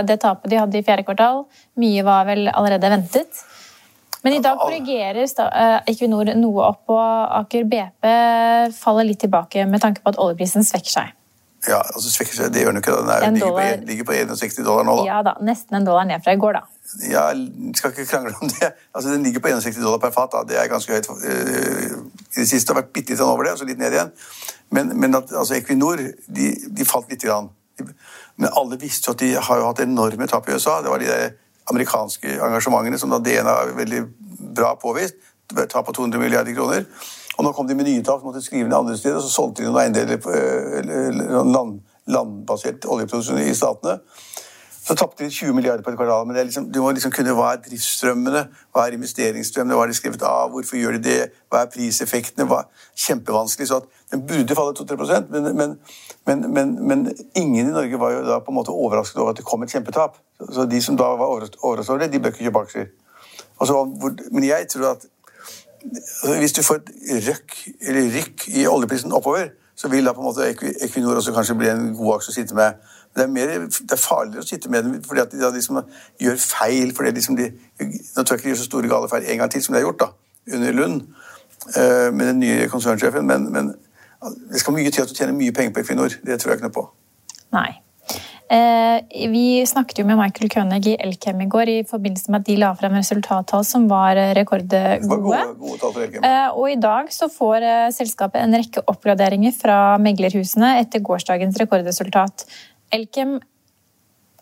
det 0.09 0.19
tapet 0.21 0.53
de 0.53 0.61
hadde 0.61 0.81
i 0.81 0.85
fjerde 0.85 1.07
kvartal. 1.09 1.47
Mye 1.81 2.05
var 2.07 2.29
vel 2.29 2.51
allerede 2.53 2.93
ventet. 2.93 3.43
Men 4.23 4.37
i 4.37 4.43
dag 4.43 4.61
korrigerer 4.61 5.25
eh, 5.25 5.79
Equinor 5.91 6.35
noe 6.39 6.69
opp, 6.69 6.85
og 6.93 7.41
Aker 7.41 7.67
BP 7.71 8.13
faller 8.77 9.09
litt 9.09 9.25
tilbake 9.25 9.67
med 9.67 9.83
tanke 9.83 10.05
på 10.05 10.13
at 10.13 10.21
oljeprisen 10.23 10.67
svekker 10.67 10.95
seg. 11.01 11.19
Ja, 11.69 11.79
altså 11.79 12.11
svekker 12.11 12.35
seg, 12.35 12.51
det 12.55 12.65
gjør 12.65 12.73
den 12.73 12.81
ikke. 12.83 12.95
Den 12.97 13.11
er, 13.15 13.25
ligger, 13.31 13.53
på, 13.55 13.87
ligger, 13.87 14.07
på, 14.09 14.15
61 14.35 14.65
dollar 14.67 14.87
nå. 14.87 14.97
da. 14.99 15.05
Ja 15.07 15.21
da, 15.23 15.37
Nesten 15.47 15.79
en 15.79 15.87
dollar 15.87 16.09
ned 16.09 16.25
fra 16.25 16.35
i 16.35 16.41
går, 16.43 16.59
da. 16.59 16.63
Ja, 17.07 17.29
skal 17.79 17.95
ikke 17.95 18.07
krangle 18.11 18.35
om 18.43 18.51
det. 18.51 18.73
Altså, 18.91 19.13
Den 19.13 19.23
ligger 19.23 19.45
på 19.45 19.53
61 19.53 19.79
dollar 19.85 20.03
per 20.03 20.11
fat. 20.11 20.33
da. 20.35 20.43
Det 20.49 20.59
er 20.59 20.67
ganske 20.73 20.93
høyt. 20.93 21.07
Eh, 21.23 21.95
I 22.35 22.41
det 22.41 22.49
siste 22.51 22.75
har 22.75 22.81
vært 22.81 22.91
bitte 22.97 23.15
litt 23.15 23.23
over 23.23 23.47
det, 23.47 23.55
og 23.55 23.63
så 23.63 23.69
litt 23.69 23.79
ned 23.79 23.95
igjen. 23.95 24.11
Men, 24.75 24.91
men 24.99 25.15
at, 25.15 25.31
altså, 25.31 25.55
Equinor 25.55 26.03
de, 26.03 26.51
de 26.67 26.89
falt 26.89 27.11
lite 27.15 27.31
grann. 27.31 27.53
Men 28.37 28.51
alle 28.59 28.81
visste 28.81 29.11
jo 29.11 29.15
at 29.15 29.23
de 29.23 29.33
har 29.39 29.63
jo 29.63 29.71
hatt 29.71 29.87
enorme 29.87 30.27
tap 30.27 30.49
i 30.49 30.59
USA. 30.59 30.81
Det 30.83 30.91
var 30.91 31.03
de 31.03 31.11
der 31.11 31.31
amerikanske 31.71 32.41
engasjementene 32.43 32.99
som 32.99 33.13
da 33.13 33.23
DNA 33.23 33.55
har 33.55 33.75
veldig 33.79 34.03
bra 34.57 34.75
påvist. 34.83 35.15
Tap 35.71 35.87
på 35.87 35.95
200 35.95 36.19
milliarder 36.19 36.55
kroner. 36.57 36.87
Og 37.39 37.47
nå 37.47 37.53
kom 37.57 37.69
de 37.69 37.77
med 37.79 37.89
nye 37.89 38.05
tak, 38.05 38.25
måtte 38.25 38.43
skrive 38.45 38.69
ned 38.69 38.77
andre 38.77 38.99
steder, 38.99 39.17
og 39.17 39.25
så 39.25 39.33
solgte 39.33 39.63
de 39.63 39.71
noen 39.71 39.81
eiendeler 39.83 40.19
eh, 40.19 41.21
land, 41.49 41.79
landbasert 42.13 42.85
oljeproduksjon 42.91 43.41
i 43.41 43.55
statene. 43.57 44.01
Så 44.83 44.97
tapte 44.99 45.23
de 45.25 45.31
20 45.31 45.55
milliarder 45.55 45.85
på 45.85 45.93
et 45.93 45.97
kvartal. 45.97 46.27
Men 46.27 46.37
liksom, 46.37 46.65
du 46.75 46.81
må 46.83 46.91
liksom 46.91 47.13
kunne 47.15 47.35
hva 47.39 47.53
er 47.55 47.61
driftsstrømmene, 47.63 48.41
hva 48.75 48.87
er 48.87 48.97
investeringsstrømmene, 48.97 49.77
hva 49.79 49.85
er 49.87 49.93
de 49.93 49.99
skrevet 49.99 50.25
av, 50.27 50.51
hvorfor 50.51 50.81
gjør 50.81 50.97
de 50.97 51.03
det, 51.05 51.19
hva 51.53 51.63
er 51.63 51.71
priseffektene? 51.71 52.49
hva 52.51 52.65
Kjempevanskelig. 52.99 53.69
så 53.69 53.79
at 53.79 53.87
Den 54.11 54.27
burde 54.27 54.57
falle 54.59 54.75
2-3% 54.77 55.31
men, 55.31 55.79
men, 56.27 56.43
men, 56.53 56.75
men, 56.89 57.07
ingen 57.35 57.69
i 57.69 57.73
Norge 57.73 58.01
var 58.01 58.11
jo 58.13 58.27
da 58.27 58.41
på 58.43 58.51
en 58.51 58.59
måte 58.59 58.75
overrasket 58.75 59.23
over 59.23 59.31
at 59.31 59.39
det 59.39 59.47
kom 59.47 59.63
et 59.63 59.71
kjempetap. 59.71 60.19
Så 60.51 60.67
de 60.67 60.83
som 60.83 60.99
da 60.99 61.15
var 61.15 61.31
overrasket 61.31 61.63
over 61.63 62.03
det, 62.03 62.13
de 62.13 62.21
bør 62.21 62.35
ikke 62.35 62.51
kjøpe 62.51 62.67
aksjer. 62.67 62.91
Men 64.35 64.45
jeg 64.45 64.69
tror 64.69 64.91
at 64.97 65.07
hvis 66.39 66.53
du 66.53 66.63
får 66.63 66.81
et 66.81 66.91
røkk, 67.29 67.59
eller 67.81 68.15
rykk 68.17 68.49
i 68.49 68.67
oljeprisen 68.67 69.13
oppover, 69.13 69.49
så 69.77 69.89
vil 69.89 70.07
da 70.07 70.13
på 70.13 70.21
en 70.21 70.25
måte 70.25 70.49
Equinor 70.85 71.15
også 71.15 71.33
kanskje 71.33 71.55
bli 71.59 71.69
en 71.69 71.95
god 71.97 72.17
aksje 72.17 72.31
å 72.31 72.35
sitte 72.37 72.55
med. 72.55 72.79
Det 73.17 73.25
er, 73.25 73.29
mer, 73.29 73.47
det 73.67 73.93
er 73.93 74.01
farligere 74.01 74.45
å 74.45 74.49
sitte 74.49 74.71
med 74.73 74.87
den 74.87 75.03
fordi 75.05 75.21
at 75.21 75.33
de, 75.33 75.49
liksom 75.55 75.83
gjør 76.21 76.39
feil. 76.41 76.95
fordi 76.97 77.11
liksom 77.11 77.37
de, 77.37 77.51
Nå 77.83 78.23
tør 78.23 78.39
ikke 78.39 78.47
de 78.47 78.53
gjøre 78.53 78.61
så 78.63 78.69
store 78.69 78.89
gale 78.89 79.09
feil 79.11 79.27
en 79.29 79.43
gang 79.43 79.53
til 79.53 79.65
som 79.65 79.75
de 79.75 79.81
har 79.81 79.87
gjort 79.89 80.01
da, 80.01 80.09
under 80.55 80.73
Lund 80.73 81.01
uh, 81.77 82.09
med 82.15 82.27
den 82.27 82.41
nye 82.41 82.69
konsernsjefen, 82.73 83.27
men, 83.27 83.51
men, 83.53 83.75
det 84.53 84.61
skal 84.61 84.77
mye 84.77 84.91
til 84.91 85.03
at 85.03 85.11
du 85.11 85.15
tjener 85.19 85.35
mye 85.35 85.53
penger 85.53 85.75
på 85.75 85.83
Equinor. 85.83 86.15
Det 86.23 86.39
tror 86.41 86.53
jeg 86.53 86.61
ikke 86.61 86.69
noe 86.69 86.77
på. 86.77 86.85
Nei. 87.53 87.82
Eh, 88.53 89.29
vi 89.33 89.63
snakket 89.67 90.03
jo 90.03 90.07
med 90.09 90.19
Michael 90.19 90.51
Koenig 90.53 90.91
i 90.91 90.97
Elkem 91.01 91.41
i 91.41 91.49
går 91.51 91.71
i 91.73 91.77
forbindelse 91.89 92.33
med 92.33 92.43
at 92.43 92.49
de 92.51 92.57
la 92.61 92.73
frem 92.77 92.97
resultattall 92.99 93.65
som 93.65 93.87
var 93.89 94.19
rekordgode. 94.37 94.99
Det 95.01 95.09
Gode, 95.09 95.45
gode 95.61 95.79
tall 95.81 95.95
for 95.95 96.05
Elkem. 96.05 96.27
Eh, 96.27 96.49
og 96.51 96.67
i 96.73 96.81
dag 96.81 97.13
så 97.15 97.31
får 97.33 97.69
eh, 97.69 97.87
selskapet 97.95 98.43
en 98.43 98.59
rekke 98.59 98.85
oppgraderinger 98.93 99.55
fra 99.57 99.79
meglerhusene 100.03 100.75
etter 100.83 101.05
gårsdagens 101.05 101.61
rekordresultat. 101.63 102.47
Elkem 102.93 103.39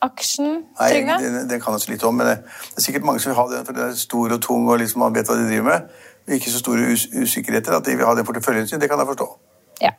aksjen, 0.00 0.64
Trygve? 0.80 1.18
Nei, 1.20 1.20
den, 1.26 1.48
det, 1.50 1.60
kan 1.62 1.76
jeg 1.76 1.84
så 1.84 1.92
litt 1.92 2.06
om, 2.08 2.16
men 2.16 2.30
det, 2.30 2.38
er 2.76 2.86
sikkert 2.86 3.06
mange 3.06 3.20
som 3.22 3.34
vil 3.34 3.38
ha 3.38 3.46
den, 3.52 3.66
for 3.68 3.76
den 3.76 3.92
er 3.92 4.00
stor 4.00 4.32
og 4.32 4.40
tung 4.42 4.66
og 4.68 4.80
liksom 4.80 5.04
man 5.04 5.14
vet 5.14 5.28
hva 5.28 5.36
de 5.38 5.46
driver 5.50 5.68
med. 5.68 6.00
Ikke 6.36 6.52
så 6.52 6.62
store 6.62 6.88
us 6.94 7.06
usikkerheter 7.12 7.76
at 7.76 7.86
de 7.86 7.96
vil 7.98 8.08
ha 8.08 8.16
den 8.16 8.26
porteføljen 8.26 8.68
sin. 8.68 8.80
Det 8.80 8.88
kan 8.90 9.00
jeg 9.02 9.12
forstå. 9.12 9.28
Ja. 9.80 9.92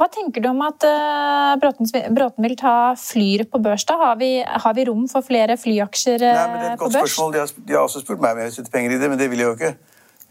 Hva 0.00 0.08
tenker 0.10 0.42
du 0.42 0.48
om 0.50 0.60
at 0.66 0.84
uh, 0.88 1.52
Bråten, 1.62 2.42
vil 2.42 2.56
ta 2.58 2.74
Flyr 2.98 3.44
på 3.50 3.60
børs? 3.62 3.84
da? 3.88 3.96
Har 4.00 4.18
vi, 4.20 4.32
har 4.42 4.74
vi 4.74 4.86
rom 4.88 5.06
for 5.10 5.24
flere 5.26 5.56
flyaksjer 5.60 6.24
uh, 6.24 6.32
Nei, 6.34 6.46
men 6.50 6.58
det 6.58 6.68
er 6.68 6.74
et 6.74 6.82
godt 6.82 6.96
spørsmål. 6.98 7.32
De 7.32 7.42
har, 7.42 7.52
de 7.56 7.76
har, 7.76 7.86
også 7.86 8.02
spurt 8.02 8.22
meg 8.22 8.34
om 8.34 8.42
jeg 8.42 8.50
vil 8.50 8.56
sette 8.58 8.74
penger 8.74 8.96
i 8.96 9.00
det, 9.02 9.10
men 9.12 9.20
det 9.20 9.30
vil 9.30 9.44
jeg 9.44 9.50
jo 9.50 9.58
ikke. 9.58 9.72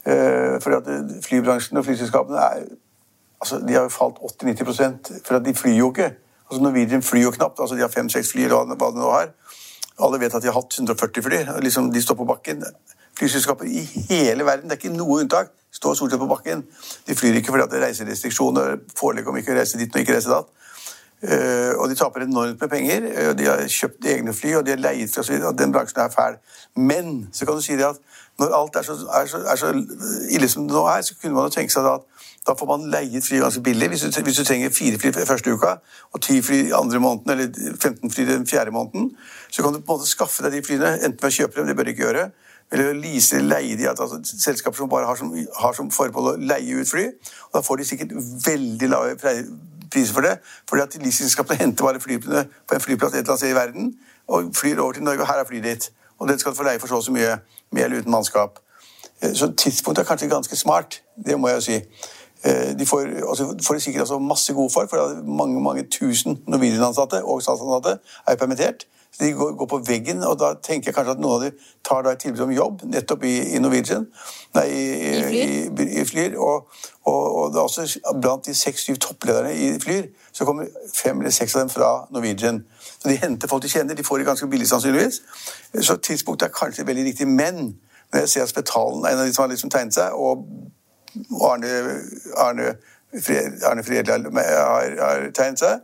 Uh, 0.01 0.57
fordi 0.63 0.79
at 0.79 1.15
Flybransjen 1.27 1.79
og 1.79 1.87
flyselskapene 1.87 2.43
er, 2.43 2.67
altså, 3.41 3.61
de 3.67 3.77
har 3.77 3.87
jo 3.87 3.93
falt 3.95 4.19
80-90% 4.41 5.13
for 5.27 5.39
at 5.39 5.47
de 5.47 5.55
flyr 5.55 5.79
jo 5.79 5.91
ikke. 5.93 6.11
Altså 6.49 6.63
Norwegian 6.63 7.03
flyr 7.05 7.29
jo 7.29 7.35
knapt. 7.37 7.59
altså 7.59 7.75
De 7.79 7.85
har 7.85 7.93
fem-seks 7.93 8.33
fly, 8.33 8.49
eller 8.49 8.75
hva 8.75 8.91
det 8.91 8.99
nå 8.99 9.11
har. 9.15 9.31
Alle 10.01 10.19
vet 10.19 10.35
at 10.35 10.43
de 10.43 10.49
har 10.49 10.57
hatt 10.57 10.75
140 10.77 11.23
fly. 11.23 11.43
liksom 11.63 11.91
De 11.93 12.01
står 12.01 12.19
på 12.19 12.27
bakken. 12.27 12.65
Flyselskaper 13.17 13.65
i 13.65 13.85
hele 14.09 14.45
verden, 14.45 14.69
det 14.69 14.77
er 14.77 14.81
ikke 14.81 14.97
noe 14.97 15.21
unntak, 15.21 15.51
står 15.71 15.93
stort 15.95 16.11
sett 16.11 16.19
på 16.19 16.29
bakken. 16.29 16.65
De 17.07 17.15
flyr 17.15 17.39
ikke 17.39 17.53
fordi 17.53 17.69
det 17.71 17.79
er 17.79 17.85
reiserestriksjoner, 17.87 18.81
forelegg 18.97 19.29
om 19.29 19.37
ikke 19.39 19.53
å 19.55 19.59
reise 19.59 19.79
dit 19.79 19.93
og 19.95 20.03
ikke 20.03 20.17
reise 20.17 20.31
datt. 20.31 20.49
Uh, 21.21 21.77
og 21.77 21.89
de 21.89 21.95
taper 21.95 22.23
enormt 22.25 22.61
med 22.61 22.69
penger. 22.69 23.03
Uh, 23.05 23.31
de 23.37 23.45
har 23.45 23.59
kjøpt 23.69 24.07
egne 24.09 24.33
fly, 24.33 24.55
og 24.57 24.65
de 24.65 24.73
har 24.73 24.81
leiet 24.81 25.11
fly 25.13 25.21
osv. 25.21 25.43
Den 25.57 25.73
bransjen 25.73 26.01
er 26.01 26.09
fæl. 26.09 26.39
Men 26.75 27.27
så 27.33 27.45
kan 27.45 27.59
du 27.59 27.61
si 27.61 27.77
det 27.77 27.85
at 27.85 27.99
når 28.41 28.55
alt 28.57 28.75
er 28.79 28.87
så, 28.87 28.95
er 29.19 29.27
så, 29.29 29.37
er 29.37 29.59
så 29.59 29.69
ille 30.33 30.49
som 30.49 30.65
det 30.65 30.73
nå 30.73 30.81
er, 30.89 31.03
så 31.05 31.13
kunne 31.21 31.37
man 31.37 31.45
jo 31.45 31.53
tenke 31.53 31.73
seg 31.73 31.85
at 31.85 32.07
da 32.47 32.55
får 32.57 32.69
man 32.71 32.87
leiet 32.89 33.25
fly 33.25 33.37
ganske 33.43 33.61
billig. 33.61 33.89
Hvis 33.91 34.01
du, 34.01 34.21
hvis 34.25 34.39
du 34.41 34.43
trenger 34.43 34.73
fire 34.73 34.97
fly 34.97 35.11
første 35.29 35.53
uka 35.53 35.75
og 36.11 36.21
ti 36.25 36.39
fly 36.41 36.71
andre 36.73 36.99
måneden, 36.99 37.31
eller 37.35 37.75
15 37.81 38.11
fly 38.11 38.25
den 38.25 38.47
fjerde 38.49 38.73
måneden, 38.73 39.11
så 39.51 39.61
kan 39.61 39.73
du 39.73 39.79
på 39.79 39.93
en 39.93 39.99
måte 39.99 40.09
skaffe 40.09 40.43
deg 40.43 40.57
de 40.57 40.63
flyene, 40.65 40.95
enten 41.05 41.21
ved 41.21 41.29
å 41.29 41.35
kjøpe 41.35 41.59
dem, 41.59 41.69
det 41.69 41.77
bør 41.77 41.85
du 41.85 41.93
ikke 41.93 42.07
gjøre, 42.07 42.25
eller 42.71 42.93
lease 42.93 43.35
eller 43.37 43.59
leie 43.59 43.77
de, 43.77 43.89
altså, 43.89 44.21
selskaper 44.23 44.77
som 44.77 44.89
bare 44.89 45.05
har 45.05 45.15
som, 45.15 45.33
har 45.59 45.73
som 45.73 45.91
formål 45.91 46.29
å 46.31 46.35
leie 46.39 46.77
ut 46.79 46.89
fly. 46.89 47.05
og 47.49 47.57
Da 47.57 47.61
får 47.65 47.81
de 47.81 47.87
sikkert 47.89 48.13
veldig 48.45 48.89
lave 48.89 49.15
priser 49.91 50.13
for 50.13 50.21
det, 50.21 50.37
fordi 50.69 50.81
at 50.81 50.95
leasingselskapene 50.95 51.59
henter 51.59 51.83
bare 51.83 51.99
flyene 51.99 52.45
på 52.67 52.75
en 52.75 52.83
flyplass 52.83 53.13
et 53.13 53.19
eller 53.19 53.33
annet 53.33 53.43
sted 53.43 53.51
i 53.51 53.57
verden 53.57 53.93
og 54.31 54.53
flyr 54.55 54.79
over 54.79 54.93
til 54.93 55.03
Norge, 55.03 55.21
og 55.21 55.27
her 55.27 55.41
er 55.41 55.47
flyet 55.47 55.63
ditt. 55.63 55.91
Og 56.19 56.27
den 56.27 56.39
skal 56.39 56.51
du 56.51 56.57
få 56.57 56.63
leie 56.63 56.79
for 56.79 56.87
så 56.87 56.95
og 56.95 57.03
så 57.03 57.11
mye, 57.11 57.37
med 57.71 57.83
eller 57.83 57.99
uten 57.99 58.11
mannskap. 58.11 58.59
Eh, 59.21 59.33
så 59.35 59.51
tidspunktet 59.57 60.03
er 60.03 60.07
kanskje 60.07 60.29
ganske 60.29 60.55
smart, 60.55 61.01
det 61.25 61.39
må 61.39 61.47
jeg 61.47 61.55
jo 61.55 61.61
si. 61.61 61.79
Eh, 62.43 62.79
de 62.79 62.85
får, 62.85 62.99
altså, 63.29 63.55
får 63.67 63.73
de 63.73 63.79
sikkert 63.79 63.99
altså 63.99 64.19
masse 64.19 64.53
gode 64.53 64.69
folk, 64.73 64.89
for 64.89 65.21
mange 65.25 65.61
mange 65.61 65.83
tusen 65.83 66.39
Norwegian-ansatte 66.47 67.23
og 67.23 67.41
statsansatte 67.41 67.99
er 68.27 68.35
permittert. 68.35 68.87
Så 69.11 69.25
de 69.25 69.31
går, 69.31 69.55
går, 69.55 69.65
på 69.65 69.81
veggen, 69.87 70.23
og 70.23 70.39
da 70.39 70.53
tenker 70.63 70.87
jeg 70.87 70.95
kanskje 70.95 71.11
at 71.11 71.19
noen 71.19 71.33
av 71.35 71.41
dem 71.43 71.57
tar 71.83 72.07
et 72.07 72.19
tilbud 72.19 72.45
om 72.45 72.53
jobb 72.55 72.85
nettopp 72.87 73.25
i, 73.27 73.33
i 73.55 73.59
Norwegian. 73.59 74.05
Nei, 74.55 74.63
i, 74.71 74.85
I, 74.85 75.41
i, 75.67 75.87
i 75.99 76.05
Flyr. 76.07 76.37
Og, 76.39 76.71
og, 77.03 77.35
og, 77.35 77.51
det 77.51 77.59
er 77.59 77.61
også 77.61 78.15
blant 78.21 78.45
de 78.47 78.55
seks-syv 78.55 79.01
topplederne 79.03 79.51
i 79.53 79.73
Flyr 79.83 80.07
så 80.31 80.47
kommer 80.47 80.71
fem 80.95 81.19
eller 81.19 81.35
seks 81.35 81.55
av 81.55 81.65
dem 81.65 81.69
fra 81.69 81.91
Norwegian. 82.11 82.63
Så 83.01 83.09
de 83.09 83.19
henter 83.19 83.51
folk 83.51 83.63
de 83.63 83.69
kjenner. 83.69 83.99
De 83.99 84.03
får 84.03 84.17
det 84.17 84.29
ganske 84.31 84.47
billig, 84.47 84.67
sannsynligvis. 84.71 85.21
Så 85.81 85.97
tidspunktet 85.97 86.47
er 86.47 86.55
kanskje 86.55 86.87
veldig 86.87 87.05
riktig. 87.11 87.27
Men 87.27 87.75
når 88.13 88.19
jeg 88.23 88.29
ser 88.29 88.47
at 88.47 88.49
Spetalen 88.49 89.03
er 89.05 89.11
en 89.11 89.25
av 89.25 89.27
de 89.27 89.33
som 89.35 89.43
har 89.43 89.51
liksom 89.51 89.69
tegnet 89.69 89.99
seg, 89.99 90.15
og 90.15 90.47
Arne, 91.49 91.71
Arne, 92.39 92.75
Arne 93.67 93.83
Fredli 93.83 94.13
har, 94.15 94.99
har 95.01 95.25
tegnet 95.35 95.59
seg 95.59 95.79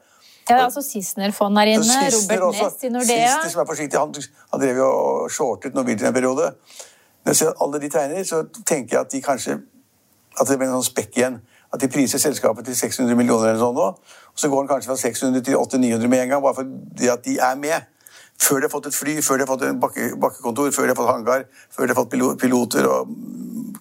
ja, 0.48 0.62
altså 0.64 0.80
Sissener-fond 0.80 1.60
er 1.60 1.74
inne. 1.74 1.96
Robert 2.14 2.54
Ness 2.56 2.84
i 2.84 2.90
Nordea. 2.90 3.26
Sissener 3.28 3.52
som 3.52 3.62
er 3.62 3.66
forsiktig, 3.68 4.00
han, 4.00 4.14
han 4.54 4.62
drev 4.62 4.78
jo 4.80 4.86
og 4.88 5.32
shortet 5.32 5.76
Norwegian 5.76 6.08
en 6.08 6.16
periode. 6.16 6.54
Når 7.26 7.34
jeg 7.34 7.40
ser 7.42 7.64
alle 7.66 7.82
de 7.84 7.90
tegner, 7.92 8.24
så 8.24 8.46
tenker 8.62 8.96
jeg 8.96 9.02
at 9.02 9.12
de 9.12 9.22
kanskje 9.26 9.58
at 10.38 10.48
det 10.48 10.58
blir 10.58 10.70
en 10.70 10.78
sånn 10.78 10.88
spekk 10.88 11.20
igjen. 11.20 11.42
At 11.74 11.84
de 11.84 11.90
priser 11.92 12.22
selskapet 12.22 12.70
til 12.70 12.78
600 12.80 13.18
millioner 13.20 13.50
eller 13.50 13.60
sånn 13.60 13.76
nå. 13.76 13.90
Og 14.32 14.40
så 14.40 14.48
går 14.48 14.64
den 14.64 14.72
kanskje 14.72 14.92
fra 14.94 15.00
600 15.02 15.44
til 15.44 15.60
800-900 15.60 16.12
med 16.14 16.24
en 16.24 16.34
gang, 16.34 16.44
bare 16.46 16.60
fordi 16.62 17.12
at 17.12 17.26
de 17.26 17.36
er 17.50 17.60
med. 17.60 17.92
Før 18.40 18.62
de 18.62 18.70
har 18.70 18.72
fått 18.72 18.88
et 18.88 18.96
fly, 18.96 19.18
før 19.26 19.42
de 19.42 19.44
har 19.44 19.52
fått 19.52 19.66
en 19.68 19.80
bakke, 19.82 20.12
bakkekontor, 20.22 20.72
før 20.72 20.88
de 20.88 20.94
har 20.94 21.00
fått 21.02 21.12
hangar, 21.12 21.46
før 21.74 21.90
de 21.90 21.96
har 21.96 22.00
fått 22.00 22.40
piloter 22.40 22.88
og 22.88 23.12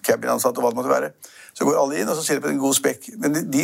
cabinansatte 0.07 0.61
og 0.61 0.65
hva 0.65 0.73
det 0.73 0.79
måtte 0.79 0.93
være. 0.93 1.11
Så 1.53 1.65
går 1.65 1.77
alle 1.81 2.01
inn, 2.01 2.09
og 2.09 2.17
så 2.17 2.25
ser 2.25 2.39
de 2.39 2.45
på 2.45 2.51
en 2.53 2.61
god 2.61 2.75
spekk. 2.77 3.09
Men 3.21 3.37
de, 3.53 3.63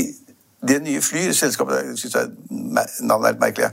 det 0.68 0.80
nye 0.84 1.02
fly 1.02 1.26
selskapet 1.36 2.00
synes 2.00 2.16
jeg 2.16 2.30
navnet 3.02 3.28
er 3.28 3.36
litt 3.36 3.42
merkelig. 3.42 3.70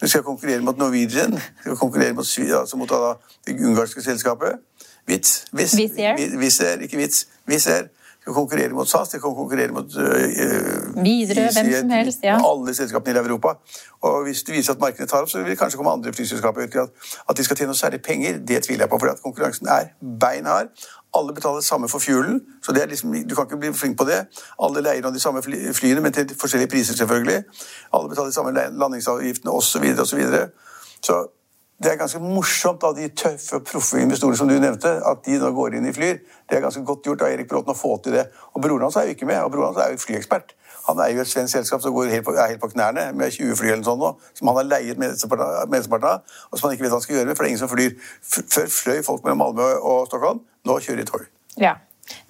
De 0.00 0.08
skal 0.08 0.24
konkurrere 0.26 0.62
mot 0.64 0.78
Norwegian, 0.78 1.32
de 1.32 1.62
skal 1.62 1.80
konkurrere 1.80 2.16
mot, 2.16 2.38
altså 2.60 2.80
mot 2.80 2.94
det 3.46 3.58
ungarske 3.60 4.02
selskapet. 4.02 4.60
Witz, 5.08 5.44
Wizz, 5.52 5.74
Wizz 6.40 6.60
Air, 6.60 6.80
ikke 6.80 6.96
Witz, 6.96 7.26
Wizz 7.48 7.66
Air. 7.66 7.88
De 8.24 8.32
kan 8.32 8.34
konkurrere 8.34 8.72
mot 8.72 8.88
SAS, 8.88 9.08
de 9.12 9.20
kan 9.20 9.34
konkurrere 9.36 9.72
mot 9.72 9.84
uh, 9.84 11.02
Widerøe, 11.04 11.50
hvem 11.52 11.72
som 11.80 11.90
helst. 11.90 12.22
ja. 12.22 12.38
Alle 12.40 12.74
selskapene 12.74 13.20
i 13.20 13.22
Europa. 13.22 13.54
Og 14.00 14.22
hvis 14.22 14.42
det 14.42 14.54
viser 14.54 14.72
at 14.72 14.80
markedet 14.80 15.08
tar 15.10 15.20
opp, 15.22 15.28
så 15.30 15.38
vil 15.38 15.50
det 15.50 15.58
kanskje 15.58 15.76
komme 15.76 15.92
andre 15.92 16.12
flyselskaper 16.12 16.64
ut. 16.64 16.76
At 17.28 17.36
de 17.36 17.44
skal 17.44 17.56
tjene 17.56 17.74
noe 17.74 17.76
særlig 17.76 18.00
penger, 18.02 18.38
det 18.48 18.62
tviler 18.64 18.86
jeg 18.86 18.92
på, 18.94 18.98
for 19.02 19.20
konkurransen 19.22 19.68
er 19.68 19.92
beinhard. 20.20 20.72
Alle 21.14 21.34
betaler 21.34 21.60
det 21.60 21.64
samme 21.64 21.88
for 21.88 21.98
fuelen, 21.98 22.40
så 22.62 22.72
det 22.72 22.82
er 22.82 22.86
liksom, 22.86 23.12
du 23.28 23.34
kan 23.34 23.44
ikke 23.44 23.60
bli 23.60 23.72
flink 23.72 23.98
på 23.98 24.08
det. 24.08 24.24
Alle 24.62 24.80
leier 24.82 25.10
de 25.10 25.20
samme 25.20 25.42
flyene, 25.74 26.00
men 26.00 26.12
til 26.12 26.32
forskjellige 26.40 26.70
priser, 26.70 26.96
selvfølgelig. 26.96 27.42
Alle 27.92 28.08
betaler 28.08 28.32
de 28.32 28.34
samme 28.34 28.50
landingsavgiftene 28.80 29.52
osv. 29.52 29.68
Så, 29.68 29.78
videre, 29.78 30.00
og 30.00 30.06
så, 30.06 30.16
videre. 30.16 30.48
så 31.02 31.43
det 31.82 31.90
er 31.90 31.96
ganske 31.98 32.20
morsomt 32.22 32.84
av 32.86 32.94
de 32.96 33.08
tøffe, 33.18 33.58
proffe 33.66 33.98
investorene 33.98 34.38
som 34.38 34.48
du 34.48 34.54
nevnte, 34.54 34.90
at 35.04 35.24
de 35.26 35.38
nå 35.42 35.50
går 35.56 35.74
inn 35.78 35.88
i 35.90 35.94
Flyr. 35.94 36.20
Det 36.46 36.58
er 36.58 36.62
ganske 36.62 36.84
godt 36.86 37.06
gjort 37.08 37.24
av 37.26 37.32
Erik 37.34 37.48
Bråten 37.50 37.74
å 37.74 37.76
få 37.78 37.96
til 38.04 38.14
det. 38.14 38.28
Og 38.54 38.62
broren 38.62 38.86
hans 38.86 38.98
er 39.00 39.08
jo 39.08 39.16
ikke 39.16 39.26
med, 39.28 39.40
og 39.42 39.50
broren 39.52 39.72
hans 39.72 39.82
er 39.82 39.90
jo 39.92 40.02
flyekspert. 40.04 40.54
Han 40.86 41.00
er 41.00 41.14
jo 41.14 41.22
et 41.24 41.30
svensk 41.30 41.56
selskap 41.56 41.82
som 41.82 41.94
går 41.96 42.12
helt 42.12 42.26
på, 42.26 42.34
er 42.36 42.52
helt 42.52 42.62
på 42.62 42.70
knærne 42.74 43.08
med 43.16 43.32
20 43.34 43.56
fly 43.58 43.72
eller 43.72 43.86
sånn 43.86 43.98
nå, 44.00 44.12
som 44.36 44.50
han 44.50 44.60
har 44.60 44.68
leiet 44.68 45.00
mesteparten 45.00 46.10
av, 46.10 46.36
og 46.50 46.60
som 46.60 46.68
han 46.68 46.76
ikke 46.76 46.86
vet 46.86 46.92
hva 46.92 47.00
han 47.00 47.06
skal 47.06 47.18
gjøre 47.18 47.30
med, 47.30 47.38
for 47.38 47.44
det 47.44 47.48
er 47.48 47.54
ingen 47.54 47.64
som 47.64 47.72
flyr. 47.72 47.96
Før 48.54 48.70
fløy 48.76 49.02
folk 49.06 49.24
mellom 49.24 49.42
Malmö 49.42 49.70
og 49.80 50.06
Stockholm, 50.10 50.44
nå 50.68 50.78
kjører 50.84 51.02
de 51.02 51.08
tog. 51.10 51.26
Ja. 51.60 51.78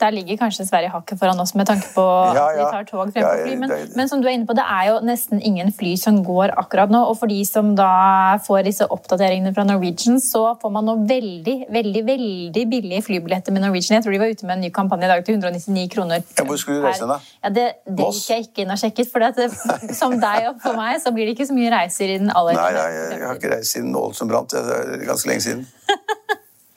Der 0.00 0.14
ligger 0.14 0.38
kanskje 0.44 0.66
Sverige 0.68 0.92
hakket 0.92 1.20
foran 1.20 1.40
oss 1.40 1.54
med 1.58 1.68
tanke 1.70 1.88
på 1.94 2.04
ja, 2.38 2.48
at 2.48 2.58
vi 2.58 2.66
tar 2.76 2.88
tog 2.90 3.12
fremfor 3.14 3.42
fly. 3.44 3.56
Men, 3.60 3.74
men, 3.94 4.10
som 4.10 4.22
du 4.22 4.28
er 4.28 4.36
inne 4.36 4.48
på, 4.48 4.56
det 4.56 4.64
er 4.64 4.90
jo 4.92 5.00
nesten 5.06 5.42
ingen 5.42 5.72
fly 5.74 5.94
som 6.00 6.22
går 6.26 6.54
akkurat 6.60 6.92
nå. 6.92 7.04
Og 7.10 7.18
for 7.20 7.30
de 7.30 7.40
som 7.48 7.74
da 7.78 8.38
får 8.46 8.64
disse 8.68 8.88
oppdateringene 8.88 9.54
fra 9.56 9.66
Norwegian, 9.68 10.20
så 10.22 10.46
får 10.60 10.74
man 10.74 10.88
nå 10.90 10.98
veldig 11.08 11.54
veldig, 11.74 12.02
veldig 12.06 12.64
billige 12.70 13.02
flybilletter 13.02 13.52
med 13.52 13.64
Norwegian. 13.64 13.96
Jeg 13.96 14.04
tror 14.04 14.12
de 14.12 14.20
var 14.20 14.32
ute 14.32 14.46
med 14.46 14.56
en 14.56 14.64
ny 14.66 14.70
kampanje 14.74 15.06
i 15.06 15.10
dag 15.10 15.24
til 15.24 15.34
199 15.34 15.88
kroner. 15.94 16.22
Ja, 16.38 16.44
hvor 16.44 16.56
skulle 16.56 16.80
du 16.80 16.86
reise 16.86 17.08
da? 17.08 17.18
Ja, 17.44 17.48
det, 17.48 17.66
det 17.86 18.08
gikk 18.10 18.30
jeg 18.30 18.46
ikke 18.48 18.64
inn 18.64 18.74
og 18.74 18.80
sjekket. 18.80 19.10
For 19.12 19.24
det, 19.24 19.48
som 19.96 20.16
deg 20.20 20.50
og 20.50 20.60
for 20.62 20.78
meg, 20.78 21.00
så 21.02 21.12
blir 21.14 21.28
det 21.28 21.36
ikke 21.36 21.48
så 21.50 21.56
mye 21.56 21.72
reiser 21.74 22.16
i 22.16 22.18
den 22.22 22.32
aller 22.34 22.58
Nei, 22.58 22.70
jeg, 22.76 22.98
jeg 23.18 23.28
har 23.28 23.40
ikke 23.40 23.52
reist 23.56 23.76
siden 23.76 23.92
nål 23.94 24.14
som 24.16 24.30
brant. 24.30 24.54
Det 24.54 24.78
er 24.80 25.06
ganske 25.08 25.30
lenge 25.30 25.46
siden. 25.48 25.66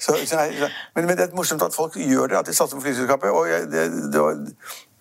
Så, 0.08 0.70
men, 0.96 1.06
men, 1.06 1.18
det 1.18 1.26
er 1.26 1.36
morsomt 1.36 1.64
at 1.66 1.76
folk 1.76 1.96
gjør 2.00 2.28
det, 2.32 2.38
at 2.40 2.48
de 2.48 2.54
satser 2.56 2.80
på 2.80 2.84
flyselskapet. 2.86 3.30
Og 3.30 3.50
jeg, 3.50 3.66
det, 3.72 3.86
det, 4.14 4.22
var, 4.22 4.38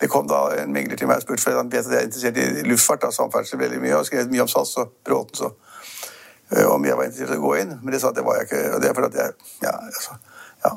det, 0.01 0.09
kom 0.11 0.27
da 0.29 0.41
en 0.63 0.73
megler 0.75 0.99
til 0.99 1.07
meg 1.07 1.21
og 1.21 1.27
spurte, 1.27 1.45
for 1.45 1.55
han 1.55 1.71
vet 1.71 1.87
at 1.87 1.95
jeg 1.95 2.01
er 2.01 2.09
interessert 2.09 2.41
i 2.43 2.65
luftfart, 2.67 3.07
og 3.07 3.15
samferdsel 3.15 3.61
veldig 3.61 3.79
mye, 3.85 3.95
og 4.01 4.09
skrevet 4.09 4.33
mye 4.33 4.43
om 4.43 4.51
SAS 4.51 4.75
og 4.83 4.97
Bråten, 5.07 5.39
så 5.39 5.53
uh, 5.53 6.65
om 6.73 6.89
jeg 6.89 6.99
var 6.99 7.07
interessert 7.07 7.37
i 7.37 7.39
å 7.39 7.45
gå 7.45 7.53
inn. 7.63 7.77
Men 7.83 7.95
det 7.95 8.03
sa 8.03 8.11
at 8.11 8.19
det 8.19 8.25
var 8.27 8.41
jeg 8.41 8.49
ikke. 8.49 8.63
Og 8.75 8.83
det 8.83 8.91
er 8.91 8.99
fordi 8.99 9.13
at 9.13 9.21
jeg 9.23 9.53
Ja, 9.63 9.75
altså, 9.87 10.19
ja 10.67 10.73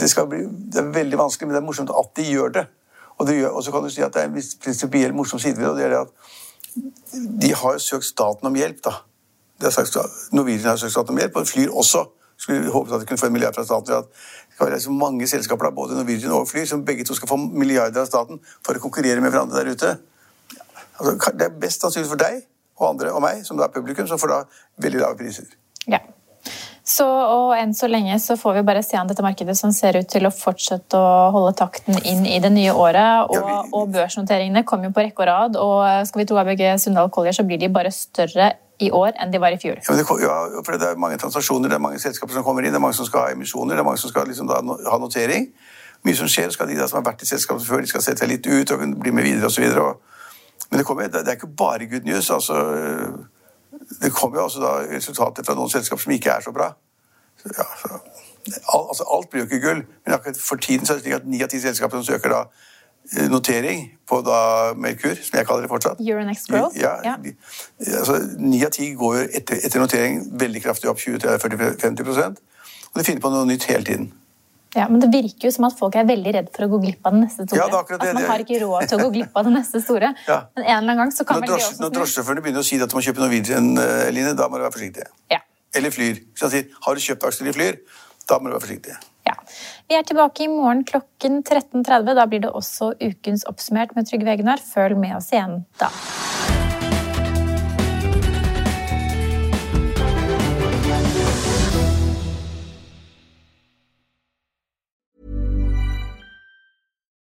det, 0.00 0.08
bli, 0.30 0.44
det, 0.72 0.80
er 0.80 0.94
veldig 0.94 1.18
vanskelig, 1.20 1.48
men 1.50 1.58
det 1.58 1.60
er 1.60 1.66
morsomt 1.66 1.92
at 1.92 2.14
de 2.16 2.28
gjør 2.30 2.54
det. 2.56 2.64
Og, 3.18 3.26
det 3.28 3.36
gjør, 3.36 3.50
og 3.52 3.64
så 3.66 3.74
kan 3.74 3.84
du 3.84 3.90
si 3.92 4.00
at 4.00 4.14
det 4.14 4.22
er 4.22 4.30
en 4.30 4.38
viss 4.38 4.54
prinsipiell 4.56 5.12
morsom 5.12 5.42
side 5.42 5.60
ved 5.60 5.66
det, 5.66 5.72
og 5.74 5.76
det 5.76 5.84
er 5.84 5.92
det 5.92 6.00
at 6.00 6.40
de 7.42 7.50
har 7.52 7.76
søkt 7.82 8.06
staten 8.06 8.48
om 8.48 8.56
hjelp, 8.56 8.78
da. 8.86 8.94
Norwegian 10.32 10.70
har 10.70 10.80
søkt 10.80 10.94
staten 10.94 11.12
om 11.12 11.20
hjelp, 11.20 11.36
og 11.36 11.48
flyr 11.50 11.74
også 11.82 12.06
skulle 12.40 12.72
håpet 12.72 12.94
at 12.96 13.02
de 13.02 13.08
kunne 13.08 13.20
få 13.20 13.30
en 13.30 13.34
milliard 13.36 13.56
fra 13.56 13.64
staten. 13.64 13.94
at 13.94 14.08
det 14.10 14.54
skal 14.54 14.70
være 14.70 14.80
så 14.80 14.92
mange 14.92 15.26
selskaper, 15.28 15.68
da, 15.68 15.74
både 15.74 15.98
Norwegian 15.98 16.32
og 16.36 16.48
Fly, 16.48 16.64
som 16.66 16.84
begge 16.84 17.04
to 17.04 17.16
skal 17.16 17.28
få 17.28 17.36
milliarder 17.36 18.02
av 18.02 18.08
staten 18.08 18.40
for 18.66 18.76
å 18.76 18.82
konkurrere 18.82 19.20
med 19.20 19.32
hverandre 19.32 19.60
der 19.60 19.74
ute. 19.74 19.96
Altså, 21.00 21.32
det 21.32 21.48
er 21.48 21.60
best 21.60 21.84
sannsynlig 21.84 22.10
for 22.10 22.20
deg 22.20 22.42
og 22.80 22.88
andre 22.94 23.12
og 23.12 23.22
meg, 23.24 23.44
som 23.44 23.58
da 23.60 23.68
er 23.68 23.74
publikum, 23.74 24.08
som 24.08 24.20
får 24.20 24.32
da 24.32 24.40
veldig 24.84 25.04
lave 25.04 25.20
priser. 25.20 25.52
Ja. 25.88 26.00
Så, 26.90 27.04
og 27.06 27.52
enn 27.54 27.74
så 27.76 27.86
lenge 27.90 28.16
så 28.18 28.34
får 28.40 28.56
vi 28.56 28.62
bare 28.66 28.82
se 28.82 28.96
an 28.98 29.08
dette 29.10 29.22
markedet 29.22 29.54
som 29.58 29.72
ser 29.74 30.00
ut 30.00 30.08
til 30.10 30.26
å 30.26 30.32
fortsette 30.34 30.98
å 30.98 31.28
holde 31.34 31.52
takten 31.60 32.00
inn 32.08 32.24
i 32.26 32.40
det 32.42 32.50
nye 32.54 32.72
året. 32.72 33.28
Og, 33.28 33.36
ja, 33.36 33.60
vi... 33.60 33.74
og 33.76 33.92
børsnoteringene 33.94 34.64
kommer 34.66 34.88
jo 34.88 34.96
på 34.96 35.04
rekke 35.04 35.22
og 35.22 35.28
rad. 35.30 35.60
Og 35.60 36.08
skal 36.08 36.22
vi 36.22 36.26
tro 36.30 36.40
ABG 36.40 36.64
Sundal 36.82 37.12
Collier, 37.14 37.36
så 37.36 37.46
blir 37.46 37.60
de 37.60 37.70
bare 37.72 37.92
større 37.94 38.50
i 38.80 38.90
år 38.90 39.12
enn 39.20 39.32
de 39.32 39.40
var 39.42 39.52
i 39.52 39.58
fjor. 39.60 39.80
Ja, 39.84 39.96
det, 39.96 40.06
ja, 40.22 40.36
for 40.64 40.76
det 40.76 40.88
er 40.88 41.00
mange 41.00 41.18
transaksjoner, 41.20 41.68
det 41.68 41.76
er 41.76 41.82
mange 41.84 42.00
selskaper 42.00 42.36
som 42.36 42.44
kommer 42.46 42.64
inn, 42.64 42.72
det 42.72 42.80
er 42.80 42.84
mange 42.84 42.96
som 42.96 43.08
skal 43.08 43.26
ha 43.26 43.34
emisjoner, 43.34 43.76
det 43.76 43.82
er 43.82 43.88
mange 43.88 44.00
som 44.00 44.12
skal 44.12 44.28
liksom, 44.30 44.48
da, 44.48 44.60
ha 44.90 45.00
notering. 45.00 45.50
Mye 46.06 46.16
som 46.16 46.30
skjer, 46.32 46.48
skal 46.54 46.70
de 46.70 46.78
da, 46.78 46.86
som 46.88 47.00
har 47.00 47.10
vært 47.10 47.26
i 47.26 47.28
selskapet 47.28 47.66
før, 47.66 47.82
de 47.84 47.90
skal 47.90 48.04
sette 48.04 48.24
seg 48.24 48.30
litt 48.30 48.46
ut 48.48 48.72
og 48.72 48.86
bli 49.02 49.12
med 49.12 49.26
videre 49.28 49.50
osv. 49.50 49.66
Men 50.70 50.80
det, 50.80 50.86
kommer, 50.88 51.10
det, 51.12 51.26
er 51.26 51.36
ikke 51.36 51.50
bare 51.60 51.88
good 51.90 52.08
news. 52.08 52.30
altså 52.30 52.56
Det 54.00 54.12
kommer 54.16 54.40
jo 54.40 54.46
altså 54.48 54.62
da 54.64 54.72
resultater 54.94 55.44
fra 55.44 55.58
noen 55.58 55.72
selskaper 55.72 56.02
som 56.06 56.16
ikke 56.16 56.32
er 56.32 56.46
så 56.46 56.54
bra. 56.56 56.72
Ja, 57.44 57.66
så, 57.82 58.00
altså, 58.88 59.04
alt 59.12 59.30
blir 59.30 59.44
jo 59.44 59.48
ikke 59.48 59.60
gull, 59.66 59.84
men 60.06 60.14
akkurat 60.14 60.40
for 60.40 60.56
tiden 60.56 60.86
så 60.86 60.92
er 60.92 60.98
det 61.00 61.04
slik 61.04 61.18
at 61.18 61.26
ni 61.28 61.42
av 61.44 61.50
ti 61.52 61.60
selskaper 61.60 62.00
som 62.00 62.06
søker 62.14 62.32
da 62.32 62.42
notering 63.30 63.88
på 64.06 64.20
da 64.26 64.40
Merkur, 64.78 65.16
som 65.18 65.38
jeg 65.38 65.46
kaller 65.48 65.66
det 65.66 65.70
fortsatt. 65.72 66.02
Euronext 66.02 66.50
Growth? 66.50 66.78
Ja, 66.78 66.96
ja. 67.06 67.16
Altså, 67.98 68.20
9 68.38 68.60
av 68.66 68.70
10 68.70 68.94
går 69.00 69.18
etter, 69.28 69.58
etter, 69.58 69.82
notering 69.82 70.22
veldig 70.38 70.62
kraftig 70.62 70.90
opp 70.92 71.02
20-50% 71.02 72.40
og 72.90 72.98
de 72.98 73.06
finner 73.06 73.22
på 73.22 73.30
noe 73.32 73.46
nytt 73.48 73.66
hele 73.70 73.86
tiden. 73.86 74.08
Ja, 74.74 74.86
Men 74.86 75.00
det 75.02 75.08
virker 75.10 75.48
jo 75.48 75.50
som 75.54 75.66
at 75.66 75.74
folk 75.78 75.96
er 75.98 76.06
veldig 76.06 76.32
redd 76.36 76.50
for 76.54 76.66
å 76.66 76.70
gå 76.70 76.78
glipp 76.84 77.06
av 77.06 77.16
det 77.16 77.22
neste 77.24 77.46
store. 77.46 77.58
Ja, 77.58 77.66
det 77.70 77.80
det, 77.90 78.10
at 78.10 78.18
man 78.18 78.26
har 78.28 78.42
ikke 78.44 78.58
råd 78.62 78.86
til 78.86 79.00
å 79.00 79.06
gå 79.06 79.08
glipp 79.16 79.38
av 79.40 79.48
det 79.48 79.54
neste 79.56 79.80
store. 79.82 80.12
ja. 80.30 80.36
Men 80.54 80.62
en 80.62 80.68
eller 80.76 80.82
annen 80.82 81.00
gang 81.02 81.14
så 81.14 81.26
kan 81.26 81.40
når 81.40 81.46
vel 81.46 81.50
det 81.50 81.56
også 81.58 81.82
Når 81.82 81.94
drosjesjåførene 81.96 82.44
begynner 82.44 82.62
å 82.62 82.68
si 82.68 82.78
at 82.78 82.92
du 82.92 82.94
må 82.98 83.02
kjøpe 83.06 83.24
Norwegian, 83.24 83.72
uh, 83.78 84.04
Line, 84.14 84.36
da 84.38 84.46
må 84.46 84.60
du 84.60 84.66
være 84.66 84.76
forsiktig. 84.76 85.08
Ja. 85.32 85.40
Eller 85.74 85.94
Flyr. 85.94 86.22
Så 86.38 86.46
han 86.46 86.54
sier 86.54 86.78
har 86.86 86.98
du 86.98 87.02
kjøpt 87.02 87.26
aksjer 87.30 87.50
i 87.50 87.56
Flyr, 87.56 87.80
da 88.30 88.38
må 88.38 88.46
du 88.46 88.54
være 88.54 88.62
forsiktig. 88.62 88.96
Ja. 89.26 89.34
Vi 89.90 89.96
er 89.98 90.06
tilbake 90.06 90.44
i 90.46 90.50
morgen 90.50 90.84
klokken 90.86 91.42
13.30. 91.42 92.14
Da 92.14 92.26
blir 92.30 92.44
det 92.46 92.54
også 92.54 92.92
ukens 93.02 93.42
oppsummert 93.50 93.96
med 93.96 94.06
Trygve 94.06 94.36
Egnar. 94.36 94.62
Følg 94.62 94.98
med 94.98 95.16
oss 95.18 95.32
igjen 95.34 95.64
da. 95.82 95.90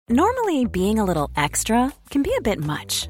Normally 0.10 0.64
being 0.64 1.00
a 1.00 1.06
little 1.06 1.30
extra 1.36 1.92
can 2.10 2.24
be 2.24 2.34
a 2.38 2.42
bit 2.42 2.60
much. 2.60 3.10